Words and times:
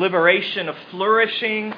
liberation, 0.00 0.68
of 0.68 0.76
flourishing 0.90 1.74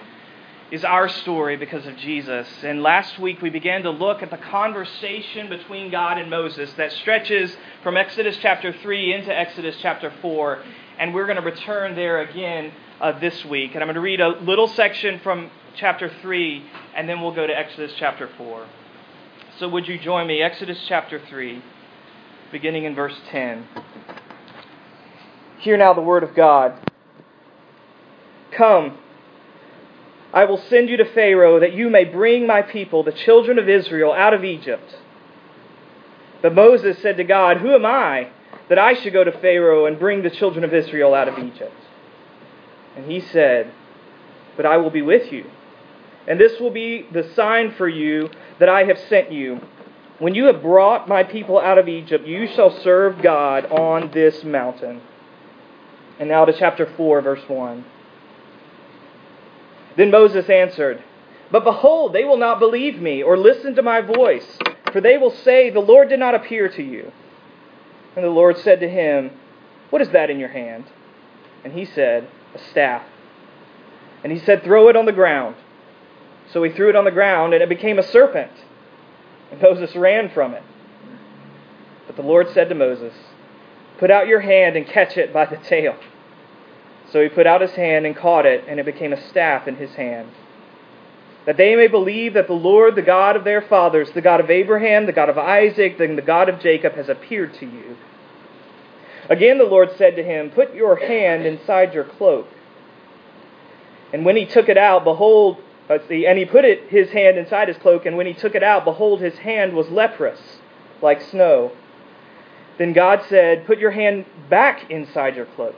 is 0.71 0.85
our 0.85 1.09
story 1.09 1.57
because 1.57 1.85
of 1.87 1.97
Jesus. 1.97 2.49
And 2.63 2.83
last 2.83 3.19
week 3.19 3.43
we 3.43 3.51
began 3.51 3.83
to 3.83 3.91
look 3.91 4.23
at 4.23 4.31
the 4.31 4.39
conversation 4.39 5.49
between 5.49 5.91
God 5.91 6.17
and 6.19 6.31
Moses 6.31 6.73
that 6.75 6.93
stretches 6.93 7.55
from 7.83 7.97
Exodus 7.97 8.39
chapter 8.41 8.73
3 8.73 9.13
into 9.13 9.37
Exodus 9.37 9.77
chapter 9.83 10.11
4. 10.23 10.63
And 10.99 11.13
we're 11.13 11.27
going 11.27 11.37
to 11.37 11.43
return 11.43 11.95
there 11.95 12.21
again 12.21 12.73
uh, 13.01 13.19
this 13.19 13.45
week. 13.45 13.73
And 13.75 13.83
I'm 13.83 13.89
going 13.89 13.97
to 13.97 14.01
read 14.01 14.21
a 14.21 14.29
little 14.29 14.69
section 14.69 15.19
from 15.19 15.51
chapter 15.75 16.11
3, 16.23 16.65
and 16.95 17.09
then 17.09 17.21
we'll 17.21 17.35
go 17.35 17.47
to 17.47 17.53
Exodus 17.53 17.93
chapter 17.99 18.31
4. 18.39 18.67
So 19.59 19.69
would 19.69 19.89
you 19.89 19.99
join 19.99 20.27
me? 20.27 20.43
Exodus 20.43 20.79
chapter 20.87 21.21
3, 21.29 21.63
beginning 22.53 22.85
in 22.85 22.95
verse 22.95 23.19
10. 23.31 23.67
Hear 25.59 25.77
now 25.77 25.93
the 25.93 26.01
word 26.01 26.23
of 26.23 26.35
God. 26.35 26.92
Come, 28.57 28.99
I 30.33 30.45
will 30.45 30.59
send 30.59 30.89
you 30.89 30.97
to 30.97 31.05
Pharaoh 31.05 31.61
that 31.61 31.75
you 31.75 31.91
may 31.91 32.05
bring 32.05 32.47
my 32.47 32.63
people, 32.63 33.03
the 33.03 33.13
children 33.13 33.59
of 33.59 33.69
Israel, 33.69 34.13
out 34.13 34.33
of 34.33 34.45
Egypt. 34.45 34.97
But 36.41 36.55
Moses 36.55 36.99
said 37.01 37.19
to 37.19 37.25
God, 37.25 37.59
Who 37.59 37.75
am 37.75 37.85
I 37.85 38.31
that 38.69 38.79
I 38.79 38.95
should 38.95 39.13
go 39.13 39.25
to 39.25 39.33
Pharaoh 39.33 39.87
and 39.87 39.99
bring 39.99 40.23
the 40.23 40.31
children 40.31 40.65
of 40.65 40.73
Israel 40.73 41.15
out 41.15 41.29
of 41.29 41.39
Egypt? 41.39 41.75
And 42.97 43.11
he 43.11 43.21
said, 43.21 43.73
But 44.57 44.67
I 44.67 44.79
will 44.79 44.91
be 44.91 45.03
with 45.03 45.33
you. 45.33 45.45
And 46.27 46.41
this 46.41 46.59
will 46.61 46.71
be 46.71 47.07
the 47.13 47.31
sign 47.35 47.73
for 47.73 47.89
you 47.89 48.31
that 48.59 48.69
I 48.69 48.85
have 48.85 48.99
sent 49.09 49.33
you. 49.33 49.61
When 50.19 50.35
you 50.35 50.45
have 50.45 50.63
brought 50.63 51.09
my 51.09 51.25
people 51.25 51.59
out 51.59 51.79
of 51.79 51.89
Egypt, 51.89 52.27
you 52.27 52.47
shall 52.47 52.71
serve 52.83 53.23
God 53.23 53.67
on 53.67 54.11
this 54.13 54.45
mountain. 54.45 55.01
And 56.19 56.29
now 56.29 56.45
to 56.45 56.53
chapter 56.57 56.93
4, 56.97 57.23
verse 57.23 57.43
1. 57.49 57.85
Then 59.97 60.11
Moses 60.11 60.49
answered, 60.49 61.03
But 61.51 61.65
behold, 61.65 62.13
they 62.13 62.25
will 62.25 62.37
not 62.37 62.59
believe 62.59 63.01
me 63.01 63.23
or 63.23 63.37
listen 63.37 63.75
to 63.75 63.83
my 63.83 64.01
voice, 64.01 64.59
for 64.93 65.01
they 65.01 65.19
will 65.19 65.31
say, 65.31 65.71
The 65.71 65.81
Lord 65.81 66.09
did 66.09 66.19
not 66.19 66.35
appear 66.35 66.69
to 66.69 66.83
you. 66.83 67.13
And 68.17 68.25
the 68.25 68.31
Lord 68.31 68.59
said 68.59 68.81
to 68.81 68.89
him, 68.89 69.31
What 69.91 70.03
is 70.03 70.11
that 70.11 70.31
in 70.31 70.39
your 70.39 70.49
hand? 70.49 70.85
And 71.65 71.73
he 71.73 71.85
said, 71.85 72.29
A 72.55 72.59
staff. 72.59 73.03
And 74.23 74.33
he 74.33 74.39
said, 74.39 74.63
Throw 74.63 74.89
it 74.89 74.97
on 74.97 75.07
the 75.07 75.13
ground. 75.13 75.57
So 76.53 76.63
he 76.63 76.71
threw 76.71 76.91
it 76.91 76.97
on 76.97 77.05
the 77.05 77.11
ground, 77.11 77.55
and 77.55 77.63
it 77.63 77.69
became 77.69 77.99
a 77.99 78.03
serpent. 78.03 78.53
And 79.51 79.61
Moses 79.61 79.95
ran 79.97 80.31
from 80.31 80.55
it. 80.55 80.63
But 82.07 82.17
the 82.17 82.23
Lord 82.23 82.51
said 82.51 82.69
to 82.69 82.75
Moses, 82.75 83.15
Put 83.99 84.11
out 84.11 84.27
your 84.27 84.41
hand 84.41 84.77
and 84.77 84.87
catch 84.87 85.17
it 85.17 85.33
by 85.33 85.47
the 85.47 85.57
tail. 85.57 85.97
So 87.13 87.23
he 87.23 87.29
put 87.29 87.47
out 87.47 87.61
his 87.61 87.73
hand 87.73 88.07
and 88.07 88.17
caught 88.17 88.47
it, 88.47 88.65
and 88.67 88.81
it 88.81 88.87
became 88.87 89.13
a 89.13 89.29
staff 89.29 89.69
in 89.69 89.77
his 89.77 89.95
hand. 89.95 90.31
That 91.45 91.57
they 91.57 91.77
may 91.77 91.89
believe 91.89 92.35
that 92.35 92.47
the 92.47 92.55
Lord, 92.55 92.95
the 92.95 93.03
God 93.03 93.37
of 93.37 93.45
their 93.45 93.61
fathers, 93.61 94.11
the 94.13 94.23
God 94.23 94.41
of 94.41 94.51
Abraham, 94.51 95.07
the 95.07 95.13
God 95.13 95.29
of 95.29 95.37
Isaac, 95.37 96.01
and 96.01 96.17
the 96.17 96.23
God 96.23 96.49
of 96.49 96.61
Jacob, 96.61 96.95
has 96.95 97.09
appeared 97.09 97.53
to 97.55 97.67
you. 97.67 97.97
Again 99.29 99.59
the 99.59 99.65
Lord 99.65 99.91
said 99.97 100.17
to 100.17 100.23
him, 100.23 100.51
Put 100.51 100.75
your 100.75 100.97
hand 100.97 101.45
inside 101.45 101.95
your 101.95 102.05
cloak. 102.05 102.49
And 104.13 104.25
when 104.25 104.37
he 104.37 104.47
took 104.47 104.69
it 104.69 104.79
out, 104.79 105.05
behold, 105.05 105.59
let's 105.89 106.07
see, 106.09 106.27
and 106.27 106.39
he 106.39 106.45
put 106.45 106.65
it, 106.65 106.89
his 106.89 107.11
hand 107.11 107.39
inside 107.39 107.69
his 107.69 107.77
cloak, 107.79 108.07
and 108.07 108.17
when 108.17 108.27
he 108.27 108.35
took 108.35 108.55
it 108.55 108.63
out, 108.63 108.85
behold, 108.85 109.21
his 109.21 109.39
hand 109.39 109.75
was 109.75 109.89
leprous, 109.89 110.41
like 111.01 111.21
snow. 111.21 111.73
Then 112.79 112.93
God 112.93 113.23
said, 113.29 113.67
Put 113.67 113.79
your 113.79 113.91
hand 113.91 114.27
back 114.49 114.91
inside 114.91 115.37
your 115.37 115.47
cloak. 115.47 115.77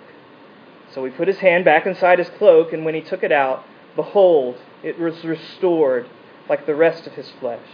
So 0.94 1.04
he 1.04 1.10
put 1.10 1.28
his 1.28 1.38
hand 1.38 1.64
back 1.64 1.86
inside 1.86 2.20
his 2.20 2.30
cloak, 2.30 2.72
and 2.72 2.84
when 2.84 2.94
he 2.94 3.00
took 3.00 3.22
it 3.24 3.32
out, 3.32 3.64
behold, 3.96 4.56
it 4.82 4.98
was 4.98 5.24
restored 5.24 6.06
like 6.48 6.66
the 6.66 6.74
rest 6.74 7.06
of 7.06 7.14
his 7.14 7.30
flesh. 7.40 7.66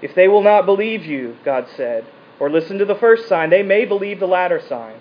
If 0.00 0.14
they 0.14 0.28
will 0.28 0.42
not 0.42 0.66
believe 0.66 1.04
you, 1.04 1.36
God 1.44 1.66
said, 1.76 2.06
or 2.40 2.50
listen 2.50 2.78
to 2.78 2.84
the 2.84 2.94
first 2.94 3.28
sign, 3.28 3.50
they 3.50 3.62
may 3.62 3.84
believe 3.84 4.20
the 4.20 4.26
latter 4.26 4.60
sign. 4.60 5.00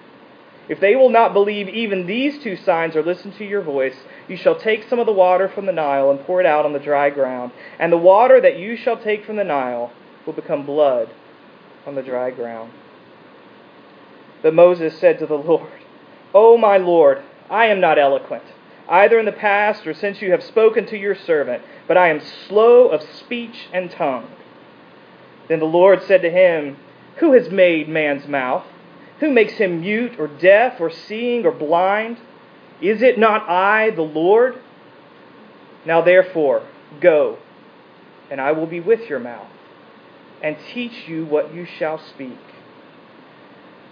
If 0.70 0.80
they 0.80 0.96
will 0.96 1.10
not 1.10 1.34
believe 1.34 1.68
even 1.68 2.08
these 2.08 2.42
two 2.42 2.56
signs 2.56 2.96
or 2.96 3.04
listen 3.04 3.34
to 3.34 3.46
your 3.46 3.62
voice, 3.62 3.96
you 4.28 4.38
shall 4.38 4.56
take 4.58 4.88
some 4.88 5.00
of 5.00 5.06
the 5.06 5.12
water 5.12 5.50
from 5.50 5.66
the 5.66 5.74
Nile 5.74 6.10
and 6.10 6.22
pour 6.22 6.40
it 6.40 6.46
out 6.46 6.66
on 6.66 6.72
the 6.72 6.80
dry 6.80 7.10
ground. 7.10 7.52
And 7.80 7.92
the 7.92 7.98
water 7.98 8.40
that 8.40 8.58
you 8.58 8.78
shall 8.78 8.98
take 8.98 9.26
from 9.26 9.36
the 9.36 9.44
Nile 9.44 9.92
will 10.26 10.34
become 10.34 10.66
blood 10.66 11.10
on 11.86 11.96
the 11.96 12.02
dry 12.02 12.32
ground. 12.32 12.72
But 14.42 14.54
Moses 14.54 14.98
said 15.00 15.20
to 15.20 15.26
the 15.26 15.36
Lord, 15.38 15.83
O 16.34 16.58
my 16.58 16.78
Lord, 16.78 17.22
I 17.50 17.68
am 17.68 17.80
not 17.80 18.00
eloquent, 18.00 18.44
either 18.90 19.20
in 19.20 19.26
the 19.26 19.32
past 19.32 19.86
or 19.86 19.94
since 19.94 20.22
you 20.22 20.32
have 20.32 20.44
spoken 20.44 20.86
to 20.88 20.98
your 20.98 21.16
servant, 21.16 21.64
but 21.88 21.98
I 21.98 22.10
am 22.10 22.22
slow 22.48 22.88
of 22.90 23.04
speech 23.04 23.68
and 23.72 23.92
tongue. 23.92 24.30
Then 25.48 25.60
the 25.60 25.66
Lord 25.66 26.02
said 26.04 26.22
to 26.22 26.32
him, 26.32 26.78
Who 27.18 27.34
has 27.34 27.50
made 27.50 27.88
man's 27.88 28.28
mouth? 28.28 28.66
Who 29.20 29.32
makes 29.32 29.54
him 29.54 29.82
mute 29.82 30.20
or 30.20 30.28
deaf 30.28 30.80
or 30.80 30.90
seeing 30.90 31.46
or 31.46 31.52
blind? 31.52 32.18
Is 32.82 33.02
it 33.02 33.20
not 33.20 33.48
I, 33.48 33.92
the 33.92 34.02
Lord? 34.02 34.58
Now 35.86 36.02
therefore, 36.02 36.64
go, 37.00 37.38
and 38.32 38.42
I 38.42 38.54
will 38.54 38.66
be 38.66 38.80
with 38.80 39.10
your 39.10 39.20
mouth, 39.20 39.48
and 40.42 40.58
teach 40.74 41.08
you 41.08 41.26
what 41.26 41.54
you 41.54 41.66
shall 41.66 42.00
speak. 42.00 42.40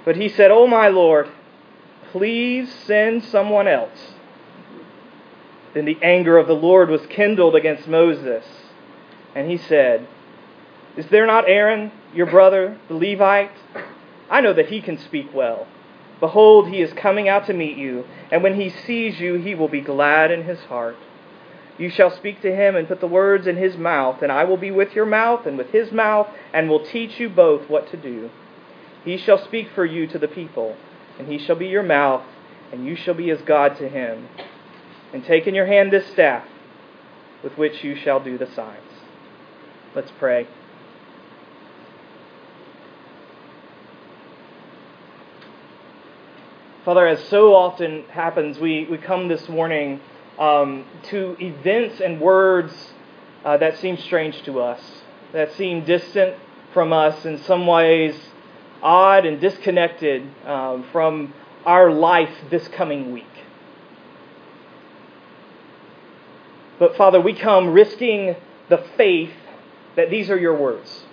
But 0.03 0.15
he 0.15 0.27
said, 0.27 0.51
O 0.51 0.65
my 0.67 0.87
Lord, 0.87 1.29
Please 2.11 2.69
send 2.85 3.23
someone 3.23 3.69
else. 3.69 4.15
Then 5.73 5.85
the 5.85 5.97
anger 6.01 6.37
of 6.37 6.47
the 6.47 6.53
Lord 6.53 6.89
was 6.89 7.05
kindled 7.05 7.55
against 7.55 7.87
Moses, 7.87 8.45
and 9.33 9.49
he 9.49 9.57
said, 9.57 10.07
Is 10.97 11.07
there 11.07 11.25
not 11.25 11.47
Aaron, 11.47 11.91
your 12.13 12.25
brother, 12.25 12.77
the 12.89 12.95
Levite? 12.95 13.51
I 14.29 14.41
know 14.41 14.51
that 14.51 14.67
he 14.67 14.81
can 14.81 14.97
speak 14.97 15.33
well. 15.33 15.67
Behold, 16.19 16.67
he 16.67 16.81
is 16.81 16.91
coming 16.93 17.29
out 17.29 17.45
to 17.47 17.53
meet 17.53 17.77
you, 17.77 18.05
and 18.29 18.43
when 18.43 18.59
he 18.59 18.69
sees 18.69 19.21
you, 19.21 19.35
he 19.35 19.55
will 19.55 19.69
be 19.69 19.81
glad 19.81 20.31
in 20.31 20.43
his 20.43 20.59
heart. 20.65 20.97
You 21.77 21.89
shall 21.89 22.11
speak 22.11 22.41
to 22.41 22.53
him 22.53 22.75
and 22.75 22.89
put 22.89 22.99
the 22.99 23.07
words 23.07 23.47
in 23.47 23.55
his 23.55 23.77
mouth, 23.77 24.21
and 24.21 24.31
I 24.33 24.43
will 24.43 24.57
be 24.57 24.69
with 24.69 24.93
your 24.93 25.05
mouth 25.05 25.45
and 25.45 25.57
with 25.57 25.69
his 25.69 25.93
mouth, 25.93 26.27
and 26.53 26.69
will 26.69 26.85
teach 26.85 27.21
you 27.21 27.29
both 27.29 27.69
what 27.69 27.89
to 27.91 27.97
do. 27.97 28.29
He 29.05 29.17
shall 29.17 29.43
speak 29.43 29.69
for 29.73 29.85
you 29.85 30.07
to 30.07 30.19
the 30.19 30.27
people 30.27 30.75
and 31.21 31.31
he 31.31 31.37
shall 31.37 31.55
be 31.55 31.67
your 31.67 31.83
mouth, 31.83 32.23
and 32.71 32.83
you 32.83 32.95
shall 32.95 33.13
be 33.13 33.29
as 33.29 33.39
God 33.43 33.77
to 33.77 33.87
him. 33.87 34.27
And 35.13 35.23
take 35.23 35.45
in 35.45 35.53
your 35.53 35.67
hand 35.67 35.93
this 35.93 36.07
staff, 36.07 36.47
with 37.43 37.55
which 37.59 37.83
you 37.83 37.95
shall 37.95 38.19
do 38.19 38.39
the 38.39 38.47
signs. 38.47 38.81
Let's 39.93 40.09
pray. 40.17 40.47
Father, 46.83 47.05
as 47.05 47.23
so 47.25 47.53
often 47.53 48.05
happens, 48.05 48.57
we, 48.57 48.87
we 48.89 48.97
come 48.97 49.27
this 49.27 49.47
morning 49.47 49.99
um, 50.39 50.85
to 51.03 51.37
events 51.39 52.01
and 52.01 52.19
words 52.19 52.73
uh, 53.45 53.57
that 53.57 53.77
seem 53.77 53.95
strange 53.97 54.41
to 54.45 54.59
us, 54.59 54.81
that 55.33 55.53
seem 55.53 55.85
distant 55.85 56.35
from 56.73 56.91
us 56.91 57.25
in 57.25 57.37
some 57.43 57.67
ways 57.67 58.15
odd 58.81 59.25
and 59.25 59.39
disconnected 59.39 60.27
um, 60.45 60.85
from 60.91 61.33
our 61.65 61.91
life 61.91 62.33
this 62.49 62.67
coming 62.69 63.11
week. 63.11 63.25
But 66.79 66.95
Father, 66.97 67.21
we 67.21 67.33
come 67.33 67.69
risking 67.69 68.35
the 68.69 68.83
faith 68.97 69.33
that 69.95 70.09
these 70.09 70.29
are 70.29 70.37
your 70.37 70.57
words. 70.57 71.03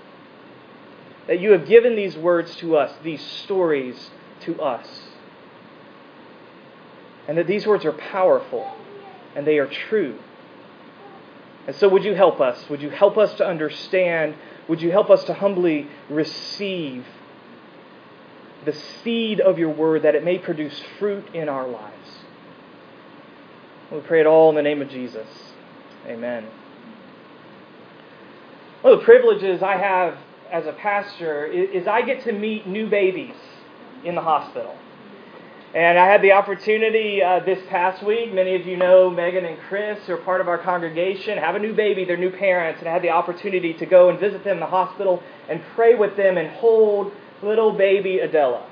That 1.27 1.41
you 1.41 1.53
have 1.53 1.67
given 1.67 1.95
these 1.95 2.17
words 2.17 2.57
to 2.57 2.77
us, 2.77 2.93
these 3.05 3.21
stories 3.21 4.11
to 4.41 4.63
us. 4.63 4.87
And 7.27 7.37
that 7.37 7.47
these 7.47 7.67
words 7.67 7.85
are 7.85 7.93
powerful 7.93 8.73
and 9.37 9.47
they 9.47 9.59
are 9.59 9.67
true. 9.67 10.19
And 11.67 11.77
so, 11.77 11.87
would 11.91 12.03
you 12.03 12.15
help 12.15 12.41
us? 12.41 12.71
Would 12.71 12.81
you 12.81 12.89
help 12.89 13.19
us 13.19 13.35
to 13.35 13.47
understand? 13.47 14.37
Would 14.69 14.81
you 14.81 14.91
help 14.91 15.11
us 15.11 15.23
to 15.25 15.35
humbly 15.35 15.87
receive 16.09 17.05
the 18.69 18.79
seed 19.03 19.41
of 19.41 19.59
your 19.59 19.71
word 19.71 20.03
that 20.03 20.15
it 20.15 20.23
may 20.23 20.37
produce 20.37 20.79
fruit 20.99 21.25
in 21.35 21.49
our 21.49 21.67
lives. 21.67 22.11
We 23.91 24.01
pray 24.01 24.21
it 24.21 24.27
all 24.27 24.51
in 24.51 24.57
the 24.57 24.63
name 24.63 24.83
of 24.83 24.91
Jesus. 24.91 25.27
Amen. 26.07 26.47
One 28.83 28.93
of 28.93 28.99
the 28.99 29.05
privileges 29.07 29.63
I 29.63 29.79
have 29.79 30.19
as 30.53 30.67
a 30.67 30.73
pastor 30.73 31.47
is 31.47 31.87
I 31.87 32.03
get 32.03 32.25
to 32.25 32.33
meet 32.33 32.67
new 32.67 32.91
babies 32.91 33.35
in 34.05 34.15
the 34.15 34.21
hospital. 34.21 34.77
And 35.75 35.99
I 35.99 36.07
had 36.07 36.21
the 36.21 36.33
opportunity 36.33 37.23
uh, 37.23 37.41
this 37.41 37.59
past 37.71 38.03
week. 38.03 38.35
Many 38.35 38.55
of 38.55 38.67
you 38.67 38.77
know 38.77 39.09
Megan 39.09 39.47
and 39.47 39.59
Chris, 39.69 39.99
who 40.07 40.13
are 40.13 40.19
part 40.19 40.43
of 40.43 40.49
our 40.49 40.59
congregation, 40.59 41.39
have 41.39 41.55
a 41.55 41.59
new 41.59 41.75
baby, 41.75 42.05
they're 42.05 42.19
new 42.19 42.31
parents, 42.31 42.81
and 42.81 42.89
I 42.89 42.93
had 42.93 43.03
the 43.03 43.11
opportunity 43.11 43.73
to 43.75 43.87
go 43.87 44.11
and 44.11 44.21
visit 44.21 44.45
them 44.45 44.55
in 44.55 44.61
the 44.61 44.67
hospital 44.67 45.23
and 45.49 45.63
pray 45.75 45.95
with 45.95 46.17
them 46.17 46.37
and 46.37 46.51
hold 46.51 47.13
little 47.43 47.73
baby 47.73 48.19
Adela. 48.19 48.67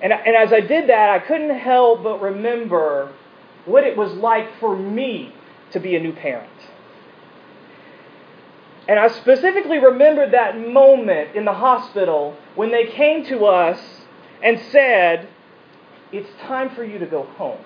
And, 0.00 0.12
and 0.12 0.36
as 0.36 0.52
I 0.52 0.60
did 0.60 0.88
that, 0.88 1.10
I 1.10 1.18
couldn't 1.18 1.58
help 1.58 2.02
but 2.02 2.20
remember 2.20 3.12
what 3.64 3.84
it 3.84 3.96
was 3.96 4.12
like 4.14 4.58
for 4.60 4.76
me 4.76 5.34
to 5.72 5.80
be 5.80 5.96
a 5.96 6.00
new 6.00 6.12
parent. 6.12 6.48
And 8.88 8.98
I 8.98 9.08
specifically 9.08 9.78
remembered 9.78 10.30
that 10.32 10.58
moment 10.58 11.36
in 11.36 11.44
the 11.44 11.52
hospital 11.52 12.36
when 12.54 12.70
they 12.70 12.86
came 12.86 13.24
to 13.26 13.44
us 13.44 13.78
and 14.42 14.58
said, 14.72 15.28
It's 16.10 16.30
time 16.42 16.70
for 16.74 16.84
you 16.84 16.98
to 16.98 17.06
go 17.06 17.24
home. 17.24 17.58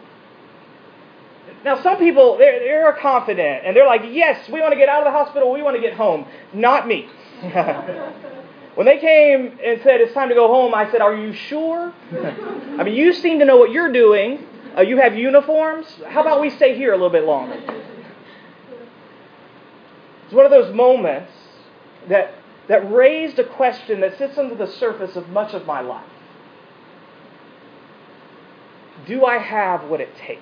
Now, 1.64 1.80
some 1.80 1.98
people, 1.98 2.38
they're, 2.38 2.58
they're 2.58 2.92
confident 2.94 3.64
and 3.64 3.76
they're 3.76 3.86
like, 3.86 4.02
Yes, 4.10 4.48
we 4.48 4.60
want 4.60 4.72
to 4.72 4.78
get 4.78 4.88
out 4.88 5.06
of 5.06 5.12
the 5.12 5.16
hospital, 5.16 5.52
we 5.52 5.62
want 5.62 5.76
to 5.76 5.82
get 5.82 5.94
home. 5.94 6.26
Not 6.52 6.88
me. 6.88 7.08
when 8.74 8.86
they 8.86 8.98
came 8.98 9.58
and 9.62 9.80
said, 9.82 10.00
It's 10.00 10.14
time 10.14 10.28
to 10.30 10.34
go 10.34 10.48
home, 10.48 10.74
I 10.74 10.90
said, 10.90 11.00
Are 11.00 11.16
you 11.16 11.32
sure? 11.32 11.92
I 12.12 12.84
mean, 12.84 12.94
you 12.94 13.12
seem 13.12 13.38
to 13.38 13.44
know 13.44 13.56
what 13.58 13.70
you're 13.70 13.92
doing. 13.92 14.46
Uh, 14.76 14.80
you 14.80 14.96
have 14.96 15.14
uniforms. 15.14 15.86
How 16.08 16.22
about 16.22 16.40
we 16.40 16.48
stay 16.48 16.76
here 16.76 16.92
a 16.92 16.96
little 16.96 17.10
bit 17.10 17.24
longer? 17.24 17.60
It's 20.24 20.32
one 20.32 20.46
of 20.46 20.50
those 20.50 20.74
moments 20.74 21.30
that, 22.08 22.34
that 22.68 22.90
raised 22.90 23.38
a 23.38 23.44
question 23.44 24.00
that 24.00 24.16
sits 24.16 24.38
under 24.38 24.54
the 24.54 24.66
surface 24.66 25.14
of 25.14 25.28
much 25.28 25.52
of 25.52 25.66
my 25.66 25.82
life. 25.82 26.08
Do 29.06 29.26
I 29.26 29.36
have 29.36 29.84
what 29.84 30.00
it 30.00 30.16
takes? 30.16 30.40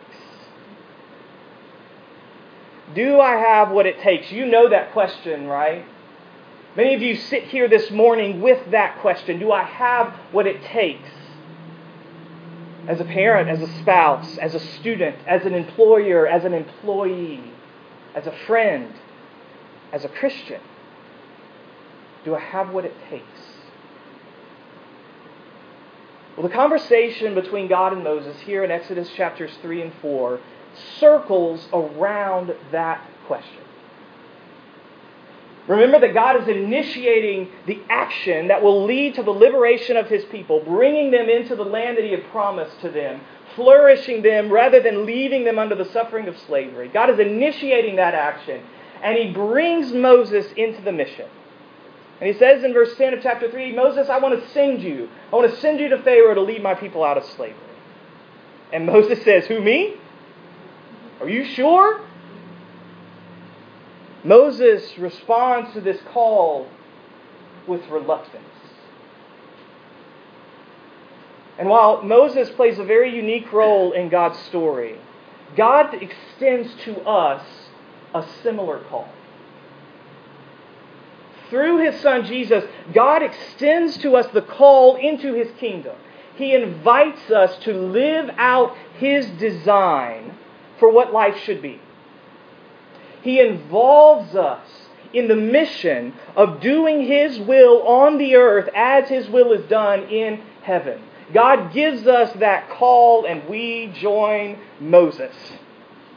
Do 2.94 3.18
I 3.18 3.36
have 3.36 3.70
what 3.70 3.86
it 3.86 4.00
takes? 4.00 4.30
You 4.30 4.46
know 4.46 4.68
that 4.68 4.92
question, 4.92 5.46
right? 5.46 5.84
Many 6.76 6.94
of 6.94 7.02
you 7.02 7.16
sit 7.16 7.44
here 7.44 7.68
this 7.68 7.90
morning 7.90 8.40
with 8.40 8.70
that 8.70 8.98
question 9.00 9.40
Do 9.40 9.50
I 9.50 9.64
have 9.64 10.14
what 10.30 10.46
it 10.46 10.62
takes? 10.62 11.08
As 12.86 13.00
a 13.00 13.04
parent, 13.04 13.48
as 13.48 13.60
a 13.60 13.72
spouse, 13.80 14.38
as 14.38 14.54
a 14.54 14.60
student, 14.60 15.16
as 15.26 15.44
an 15.44 15.54
employer, 15.54 16.26
as 16.26 16.44
an 16.44 16.54
employee, 16.54 17.52
as 18.14 18.26
a 18.26 18.32
friend, 18.46 18.94
as 19.92 20.04
a 20.04 20.08
Christian. 20.08 20.60
Do 22.24 22.34
I 22.34 22.40
have 22.40 22.70
what 22.70 22.84
it 22.84 22.94
takes? 23.08 23.26
Well, 26.36 26.46
the 26.46 26.54
conversation 26.54 27.34
between 27.34 27.68
God 27.68 27.92
and 27.92 28.04
Moses 28.04 28.38
here 28.40 28.64
in 28.64 28.70
Exodus 28.70 29.10
chapters 29.10 29.50
3 29.60 29.82
and 29.82 29.94
4 30.00 30.40
circles 30.98 31.68
around 31.72 32.54
that 32.70 33.04
question. 33.26 33.62
Remember 35.70 36.00
that 36.00 36.14
God 36.14 36.42
is 36.42 36.48
initiating 36.48 37.48
the 37.66 37.80
action 37.88 38.48
that 38.48 38.60
will 38.60 38.84
lead 38.84 39.14
to 39.14 39.22
the 39.22 39.30
liberation 39.30 39.96
of 39.96 40.08
his 40.08 40.24
people, 40.24 40.58
bringing 40.64 41.12
them 41.12 41.28
into 41.28 41.54
the 41.54 41.62
land 41.62 41.96
that 41.96 42.02
he 42.02 42.10
had 42.10 42.28
promised 42.32 42.80
to 42.80 42.90
them, 42.90 43.20
flourishing 43.54 44.20
them 44.22 44.50
rather 44.50 44.82
than 44.82 45.06
leaving 45.06 45.44
them 45.44 45.60
under 45.60 45.76
the 45.76 45.84
suffering 45.92 46.26
of 46.26 46.36
slavery. 46.48 46.88
God 46.88 47.08
is 47.08 47.20
initiating 47.20 47.94
that 47.96 48.14
action, 48.14 48.64
and 49.00 49.16
he 49.16 49.32
brings 49.32 49.92
Moses 49.92 50.46
into 50.56 50.82
the 50.82 50.90
mission. 50.90 51.28
And 52.20 52.28
he 52.28 52.36
says 52.36 52.64
in 52.64 52.72
verse 52.72 52.96
10 52.96 53.14
of 53.14 53.22
chapter 53.22 53.48
3 53.48 53.72
Moses, 53.76 54.08
I 54.08 54.18
want 54.18 54.42
to 54.42 54.50
send 54.50 54.82
you. 54.82 55.08
I 55.32 55.36
want 55.36 55.54
to 55.54 55.60
send 55.60 55.78
you 55.78 55.88
to 55.90 56.02
Pharaoh 56.02 56.34
to 56.34 56.42
lead 56.42 56.64
my 56.64 56.74
people 56.74 57.04
out 57.04 57.16
of 57.16 57.24
slavery. 57.36 57.56
And 58.72 58.86
Moses 58.86 59.22
says, 59.22 59.46
Who, 59.46 59.60
me? 59.60 59.94
Are 61.20 61.28
you 61.28 61.44
sure? 61.44 62.00
Moses 64.24 64.98
responds 64.98 65.72
to 65.72 65.80
this 65.80 66.00
call 66.12 66.68
with 67.66 67.86
reluctance. 67.88 68.44
And 71.58 71.68
while 71.68 72.02
Moses 72.02 72.50
plays 72.50 72.78
a 72.78 72.84
very 72.84 73.14
unique 73.14 73.52
role 73.52 73.92
in 73.92 74.08
God's 74.08 74.38
story, 74.38 74.98
God 75.56 75.94
extends 75.94 76.74
to 76.84 77.00
us 77.02 77.44
a 78.14 78.24
similar 78.42 78.78
call. 78.84 79.08
Through 81.50 81.84
his 81.84 82.00
son 82.00 82.24
Jesus, 82.24 82.64
God 82.94 83.22
extends 83.22 83.98
to 83.98 84.16
us 84.16 84.26
the 84.32 84.42
call 84.42 84.96
into 84.96 85.34
his 85.34 85.50
kingdom. 85.58 85.96
He 86.36 86.54
invites 86.54 87.30
us 87.30 87.56
to 87.64 87.72
live 87.72 88.30
out 88.38 88.76
his 88.98 89.26
design 89.32 90.38
for 90.78 90.90
what 90.90 91.12
life 91.12 91.36
should 91.38 91.60
be. 91.60 91.80
He 93.22 93.40
involves 93.40 94.34
us 94.34 94.66
in 95.12 95.28
the 95.28 95.36
mission 95.36 96.14
of 96.36 96.60
doing 96.60 97.06
His 97.06 97.38
will 97.38 97.82
on 97.86 98.18
the 98.18 98.36
earth 98.36 98.68
as 98.74 99.08
His 99.08 99.28
will 99.28 99.52
is 99.52 99.68
done 99.68 100.04
in 100.04 100.42
heaven. 100.62 101.02
God 101.32 101.72
gives 101.72 102.06
us 102.06 102.32
that 102.38 102.68
call, 102.70 103.24
and 103.24 103.48
we 103.48 103.92
join 104.00 104.58
Moses 104.80 105.34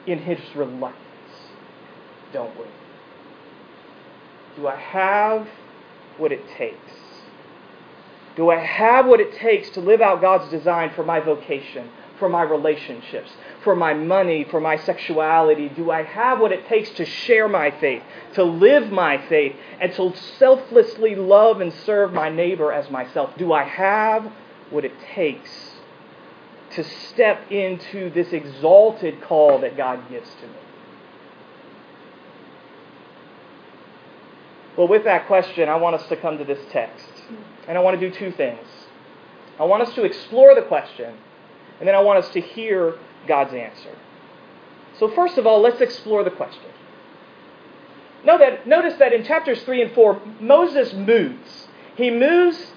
in 0.06 0.20
his 0.20 0.40
reluctance, 0.56 1.00
don't 2.32 2.58
we? 2.58 2.66
Do 4.56 4.68
I 4.68 4.76
have 4.76 5.48
what 6.18 6.32
it 6.32 6.48
takes? 6.58 6.78
Do 8.36 8.50
I 8.50 8.58
have 8.58 9.06
what 9.06 9.20
it 9.20 9.34
takes 9.36 9.70
to 9.72 9.80
live 9.80 10.02
out 10.02 10.22
God's 10.22 10.50
design 10.50 10.92
for 10.96 11.04
my 11.04 11.20
vocation, 11.20 11.90
for 12.24 12.30
my 12.30 12.44
relationships, 12.44 13.30
for 13.66 13.76
my 13.76 13.94
money, 13.94 14.46
for 14.50 14.62
my 14.62 14.78
sexuality? 14.78 15.68
Do 15.68 15.92
I 15.92 16.04
have 16.04 16.40
what 16.40 16.54
it 16.54 16.66
takes 16.70 16.90
to 16.92 17.04
share 17.04 17.50
my 17.50 17.70
faith, 17.70 18.02
to 18.36 18.46
live 18.46 18.90
my 18.94 19.18
faith, 19.28 19.58
and 19.82 19.92
to 19.96 20.16
selflessly 20.40 21.16
love 21.16 21.60
and 21.60 21.74
serve 21.86 22.14
my 22.14 22.30
neighbor 22.30 22.72
as 22.72 22.90
myself? 22.90 23.38
Do 23.38 23.52
I 23.52 23.66
have 23.66 24.32
what 24.70 24.86
it 24.86 24.94
takes 25.14 25.50
to 26.76 26.86
step 26.86 27.52
into 27.52 28.10
this 28.12 28.32
exalted 28.32 29.22
call 29.22 29.60
that 29.60 29.76
God 29.76 30.10
gives 30.10 30.30
to 30.36 30.48
me? 30.48 30.54
Well, 34.78 34.88
with 34.88 35.04
that 35.04 35.28
question, 35.28 35.68
I 35.68 35.76
want 35.76 35.98
us 35.98 36.08
to 36.08 36.16
come 36.16 36.38
to 36.38 36.46
this 36.46 36.66
text. 36.72 37.06
And 37.68 37.78
I 37.78 37.82
want 37.82 38.00
to 38.00 38.10
do 38.10 38.16
two 38.16 38.32
things. 38.32 38.66
I 39.60 39.66
want 39.66 39.84
us 39.84 39.94
to 39.96 40.06
explore 40.06 40.56
the 40.56 40.62
question, 40.62 41.18
and 41.80 41.88
then 41.88 41.96
I 41.96 42.00
want 42.00 42.24
us 42.24 42.30
to 42.34 42.42
hear 42.42 42.96
God's 43.28 43.54
answer. 43.54 43.96
So, 45.00 45.10
first 45.10 45.38
of 45.38 45.48
all, 45.48 45.62
let's 45.62 45.82
explore 45.82 46.24
the 46.24 46.32
question. 46.32 46.64
Notice 48.26 48.98
that 49.00 49.12
in 49.12 49.24
chapters 49.24 49.62
3 49.64 49.82
and 49.82 49.92
4, 49.94 50.22
Moses 50.40 50.94
moves. 50.94 51.68
He 51.96 52.10
moves 52.10 52.72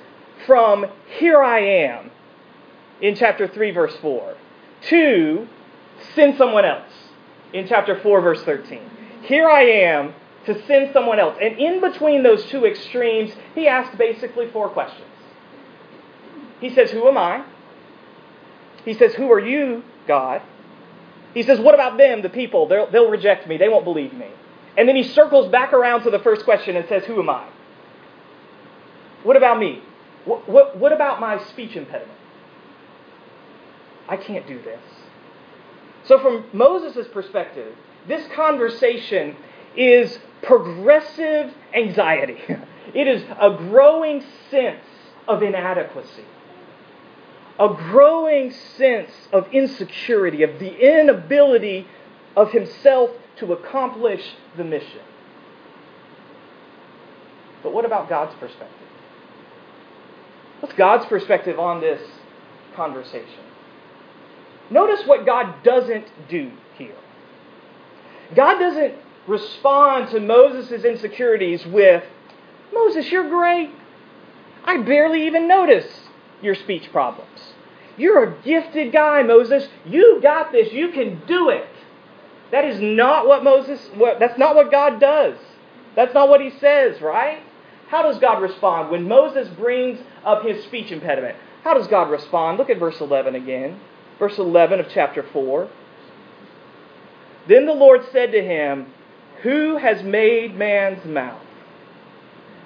from 0.45 0.87
here 1.19 1.43
I 1.43 1.61
am 1.61 2.11
in 3.01 3.15
chapter 3.15 3.47
3, 3.47 3.71
verse 3.71 3.97
4, 3.97 4.37
to 4.89 5.47
send 6.15 6.37
someone 6.37 6.65
else 6.65 6.91
in 7.53 7.67
chapter 7.69 8.01
4, 8.01 8.21
verse 8.21 8.43
13. 8.43 8.81
Here 9.23 9.49
I 9.49 9.63
am 9.63 10.15
to 10.47 10.67
send 10.67 10.93
someone 10.93 11.19
else. 11.19 11.37
And 11.41 11.59
in 11.59 11.81
between 11.81 12.23
those 12.23 12.45
two 12.47 12.65
extremes, 12.65 13.33
he 13.55 13.69
asks 13.69 13.97
basically 13.97 14.49
four 14.51 14.69
questions. 14.69 15.07
He 16.61 16.71
says, 16.75 16.91
Who 16.91 17.07
am 17.09 17.19
I? 17.19 17.45
He 18.87 18.95
says, 18.95 19.13
Who 19.15 19.31
are 19.31 19.41
you, 19.41 19.83
God? 20.09 20.41
He 21.35 21.43
says, 21.43 21.61
What 21.61 21.75
about 21.75 21.99
them, 21.99 22.23
the 22.23 22.31
people? 22.31 22.67
They'll, 22.67 22.91
they'll 22.91 23.11
reject 23.11 23.47
me. 23.47 23.59
They 23.59 23.69
won't 23.69 23.85
believe 23.85 24.15
me. 24.15 24.29
And 24.79 24.89
then 24.89 24.97
he 24.97 25.03
circles 25.03 25.51
back 25.51 25.75
around 25.75 26.05
to 26.05 26.11
the 26.11 26.21
first 26.21 26.45
question 26.45 26.77
and 26.77 26.89
says, 26.89 27.05
Who 27.05 27.21
am 27.21 27.29
I? 27.29 27.47
What 29.23 29.37
about 29.37 29.59
me? 29.59 29.83
What, 30.25 30.49
what, 30.49 30.79
what 30.79 30.93
about 30.93 31.21
my 31.21 31.43
speech 31.45 31.77
impediment? 31.77 32.19
I 34.09 34.17
can't 34.17 34.47
do 34.47 34.63
this. 34.63 34.81
So, 36.05 36.21
from 36.21 36.45
Moses' 36.53 37.09
perspective, 37.13 37.75
this 38.07 38.27
conversation 38.35 39.37
is 39.77 40.19
progressive 40.43 41.53
anxiety. 41.75 42.39
It 42.95 43.09
is 43.09 43.25
a 43.41 43.51
growing 43.51 44.23
sense 44.49 44.85
of 45.27 45.43
inadequacy, 45.43 46.25
a 47.59 47.69
growing 47.69 48.53
sense 48.77 49.11
of 49.33 49.47
insecurity, 49.53 50.43
of 50.43 50.59
the 50.59 51.01
inability 51.01 51.87
of 52.37 52.51
himself 52.53 53.11
to 53.37 53.53
accomplish 53.53 54.23
the 54.57 54.65
mission. 54.65 55.01
But 57.63 57.73
what 57.73 57.85
about 57.85 58.09
God's 58.09 58.35
perspective? 58.37 58.89
What's 60.61 60.75
God's 60.75 61.07
perspective 61.07 61.59
on 61.59 61.81
this 61.81 62.01
conversation? 62.75 63.41
Notice 64.71 65.07
what 65.07 65.25
God 65.25 65.63
doesn't 65.63 66.07
do 66.29 66.51
here. 66.77 66.97
God 68.35 68.59
doesn't 68.59 68.95
respond 69.27 70.11
to 70.11 70.21
Moses' 70.21 70.85
insecurities 70.85 71.65
with, 71.67 72.05
Moses, 72.73 73.11
you're 73.11 73.29
great. 73.29 73.71
I 74.65 74.79
barely 74.79 75.27
even 75.27 75.47
notice 75.47 75.87
your 76.43 76.55
speech 76.55 76.91
problems. 76.93 77.41
You're 77.97 78.25
a 78.25 78.43
gifted 78.43 78.93
guy, 78.93 79.23
Moses. 79.23 79.69
You 79.87 80.21
got 80.23 80.53
this. 80.53 80.73
You 80.73 80.91
can 80.91 81.23
do 81.27 81.49
it. 81.49 81.69
That 82.53 82.65
is 82.65 82.81
not 82.81 83.27
what 83.27 83.43
Moses, 83.43 83.81
what, 83.95 84.19
that's 84.21 84.39
not 84.39 84.55
what 84.55 84.71
God 84.71 85.01
does. 85.01 85.37
That's 85.95 86.15
not 86.15 86.29
what 86.29 86.41
he 86.41 86.51
says, 86.61 87.01
right? 87.01 87.43
How 87.89 88.03
does 88.03 88.19
God 88.19 88.43
respond 88.43 88.91
when 88.91 89.09
Moses 89.09 89.49
brings 89.57 89.99
up 90.25 90.45
his 90.45 90.63
speech 90.65 90.93
impediment? 90.93 91.37
How 91.65 91.75
does 91.75 91.87
God 91.87 92.11
respond? 92.11 92.59
Look 92.59 92.71
at 92.71 92.79
verse 92.79 93.01
11 93.01 93.35
again. 93.35 93.81
Verse 94.19 94.39
11 94.39 94.81
of 94.81 94.87
chapter 94.93 95.25
4. 95.33 95.69
Then 97.49 97.67
the 97.67 97.73
Lord 97.73 98.03
said 98.13 98.33
to 98.33 98.43
him, 98.43 98.93
Who 99.43 99.77
has 99.77 100.03
made 100.03 100.57
man's 100.57 101.05
mouth? 101.05 101.46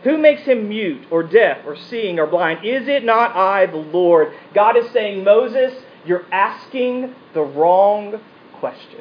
Who 0.04 0.16
makes 0.16 0.42
him 0.42 0.68
mute 0.68 1.06
or 1.10 1.22
deaf 1.22 1.58
or 1.66 1.76
seeing 1.76 2.18
or 2.18 2.26
blind? 2.26 2.64
Is 2.64 2.88
it 2.88 3.04
not 3.04 3.36
I, 3.36 3.66
the 3.66 3.76
Lord? 3.76 4.32
God 4.54 4.76
is 4.76 4.90
saying, 4.92 5.24
Moses, 5.24 5.74
you're 6.06 6.24
asking 6.32 7.14
the 7.34 7.42
wrong 7.42 8.20
question. 8.54 9.00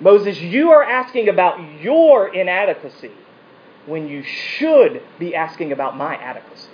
Moses, 0.00 0.38
you 0.40 0.70
are 0.70 0.82
asking 0.82 1.28
about 1.28 1.80
your 1.80 2.32
inadequacy 2.34 3.10
when 3.86 4.08
you 4.08 4.22
should 4.22 5.02
be 5.18 5.34
asking 5.34 5.72
about 5.72 5.96
my 5.96 6.14
adequacy. 6.16 6.68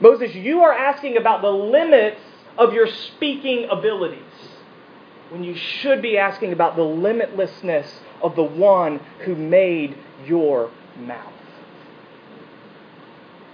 Moses, 0.00 0.34
you 0.34 0.60
are 0.62 0.72
asking 0.72 1.16
about 1.16 1.42
the 1.42 1.50
limits 1.50 2.20
of 2.58 2.72
your 2.72 2.86
speaking 2.86 3.66
abilities 3.70 4.22
when 5.30 5.42
you 5.42 5.54
should 5.54 6.02
be 6.02 6.18
asking 6.18 6.52
about 6.52 6.76
the 6.76 6.82
limitlessness 6.82 7.86
of 8.22 8.36
the 8.36 8.42
one 8.42 9.00
who 9.24 9.34
made 9.34 9.96
your 10.26 10.70
mouth. 10.96 11.32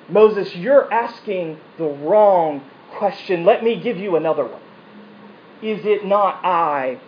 Moses, 0.08 0.54
you're 0.56 0.92
asking 0.92 1.58
the 1.76 1.84
wrong 1.84 2.64
question. 2.96 3.44
Let 3.44 3.62
me 3.62 3.78
give 3.78 3.98
you 3.98 4.16
another 4.16 4.44
one. 4.44 4.62
Is 5.60 5.84
it 5.84 6.04
not 6.04 6.44
I, 6.44 7.00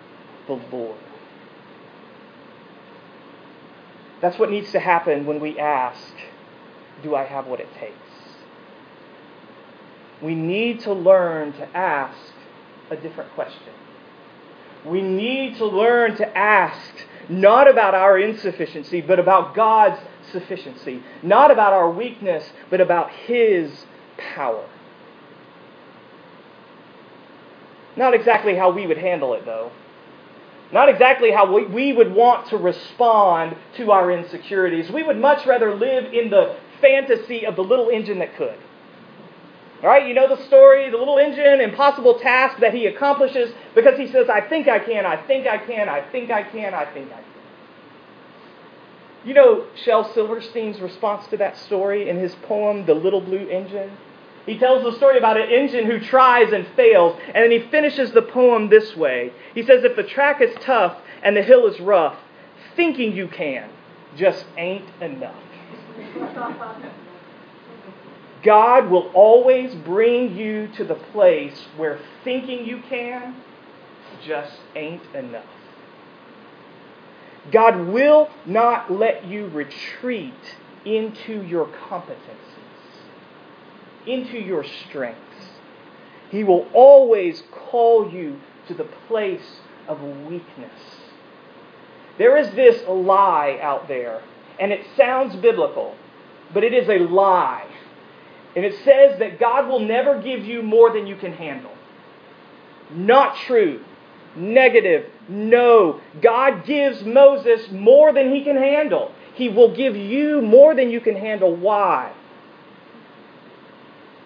the 0.46 0.60
Lord? 0.70 0.98
That's 4.20 4.38
what 4.38 4.50
needs 4.50 4.70
to 4.72 4.80
happen 4.80 5.24
when 5.24 5.40
we 5.40 5.58
ask, 5.58 6.12
Do 7.02 7.14
I 7.14 7.24
have 7.24 7.46
what 7.46 7.60
it 7.60 7.72
takes? 7.78 7.96
We 10.20 10.34
need 10.34 10.80
to 10.80 10.92
learn 10.92 11.54
to 11.54 11.76
ask 11.76 12.32
a 12.90 12.96
different 12.96 13.32
question. 13.32 13.72
We 14.84 15.00
need 15.00 15.56
to 15.56 15.66
learn 15.66 16.16
to 16.16 16.38
ask 16.38 17.06
not 17.28 17.68
about 17.68 17.94
our 17.94 18.18
insufficiency, 18.18 19.00
but 19.00 19.18
about 19.18 19.54
God's 19.54 20.00
sufficiency. 20.32 21.02
Not 21.22 21.50
about 21.50 21.72
our 21.72 21.90
weakness, 21.90 22.50
but 22.70 22.80
about 22.80 23.10
His 23.10 23.86
power. 24.34 24.66
Not 27.96 28.14
exactly 28.14 28.56
how 28.56 28.70
we 28.70 28.86
would 28.86 28.98
handle 28.98 29.34
it, 29.34 29.44
though. 29.44 29.72
Not 30.72 30.88
exactly 30.88 31.32
how 31.32 31.52
we, 31.52 31.92
would 31.92 32.14
want 32.14 32.48
to 32.48 32.56
respond 32.56 33.56
to 33.76 33.90
our 33.90 34.10
insecurities. 34.12 34.90
We 34.90 35.02
would 35.02 35.18
much 35.18 35.44
rather 35.44 35.74
live 35.74 36.12
in 36.12 36.30
the 36.30 36.56
fantasy 36.80 37.44
of 37.44 37.56
the 37.56 37.64
little 37.64 37.88
engine 37.88 38.20
that 38.20 38.36
could. 38.36 38.56
Right, 39.82 40.06
you 40.06 40.12
know 40.12 40.28
the 40.28 40.42
story, 40.44 40.90
the 40.90 40.98
little 40.98 41.16
engine, 41.16 41.60
impossible 41.60 42.18
task 42.18 42.58
that 42.60 42.74
he 42.74 42.84
accomplishes 42.84 43.54
because 43.74 43.98
he 43.98 44.06
says, 44.08 44.28
I 44.28 44.42
think 44.42 44.68
I 44.68 44.78
can, 44.78 45.06
I 45.06 45.16
think 45.16 45.46
I 45.46 45.56
can, 45.56 45.88
I 45.88 46.02
think 46.02 46.30
I 46.30 46.42
can, 46.42 46.74
I 46.74 46.84
think 46.92 47.10
I 47.10 47.14
can. 47.14 47.24
You 49.24 49.34
know 49.34 49.66
Shel 49.74 50.12
Silverstein's 50.12 50.80
response 50.80 51.26
to 51.28 51.38
that 51.38 51.56
story 51.56 52.10
in 52.10 52.18
his 52.18 52.34
poem, 52.34 52.84
The 52.84 52.94
Little 52.94 53.22
Blue 53.22 53.48
Engine? 53.48 53.96
He 54.44 54.58
tells 54.58 54.82
the 54.82 54.96
story 54.96 55.16
about 55.16 55.40
an 55.40 55.50
engine 55.50 55.86
who 55.86 55.98
tries 55.98 56.52
and 56.52 56.66
fails, 56.68 57.18
and 57.26 57.44
then 57.44 57.50
he 57.50 57.60
finishes 57.70 58.12
the 58.12 58.22
poem 58.22 58.68
this 58.68 58.96
way. 58.96 59.32
He 59.54 59.62
says, 59.62 59.84
If 59.84 59.96
the 59.96 60.02
track 60.02 60.42
is 60.42 60.54
tough 60.60 60.98
and 61.22 61.36
the 61.36 61.42
hill 61.42 61.66
is 61.66 61.80
rough, 61.80 62.16
thinking 62.76 63.12
you 63.12 63.28
can 63.28 63.70
just 64.16 64.44
ain't 64.58 64.88
enough. 65.00 65.36
God 68.42 68.90
will 68.90 69.10
always 69.12 69.74
bring 69.74 70.36
you 70.36 70.68
to 70.76 70.84
the 70.84 70.94
place 70.94 71.66
where 71.76 71.98
thinking 72.24 72.64
you 72.64 72.82
can 72.88 73.36
just 74.26 74.56
ain't 74.74 75.02
enough. 75.14 75.44
God 77.52 77.88
will 77.88 78.30
not 78.46 78.90
let 78.90 79.24
you 79.24 79.48
retreat 79.48 80.34
into 80.84 81.42
your 81.42 81.66
competencies, 81.66 82.36
into 84.06 84.38
your 84.38 84.64
strengths. 84.64 85.20
He 86.30 86.44
will 86.44 86.68
always 86.72 87.42
call 87.50 88.10
you 88.10 88.40
to 88.68 88.74
the 88.74 88.84
place 89.08 89.60
of 89.88 90.00
weakness. 90.00 90.70
There 92.18 92.36
is 92.36 92.50
this 92.54 92.86
lie 92.86 93.58
out 93.60 93.88
there, 93.88 94.22
and 94.58 94.72
it 94.72 94.86
sounds 94.96 95.34
biblical, 95.36 95.96
but 96.54 96.62
it 96.62 96.72
is 96.72 96.88
a 96.88 96.98
lie 96.98 97.66
and 98.56 98.64
it 98.64 98.74
says 98.84 99.18
that 99.20 99.38
God 99.38 99.68
will 99.68 99.80
never 99.80 100.20
give 100.20 100.44
you 100.44 100.62
more 100.62 100.92
than 100.92 101.06
you 101.06 101.16
can 101.16 101.32
handle. 101.32 101.72
Not 102.92 103.36
true. 103.46 103.84
Negative. 104.36 105.10
No. 105.28 106.00
God 106.20 106.64
gives 106.64 107.04
Moses 107.04 107.70
more 107.70 108.12
than 108.12 108.34
he 108.34 108.42
can 108.42 108.56
handle. 108.56 109.12
He 109.34 109.48
will 109.48 109.74
give 109.74 109.96
you 109.96 110.42
more 110.42 110.74
than 110.74 110.90
you 110.90 111.00
can 111.00 111.16
handle. 111.16 111.54
Why? 111.54 112.12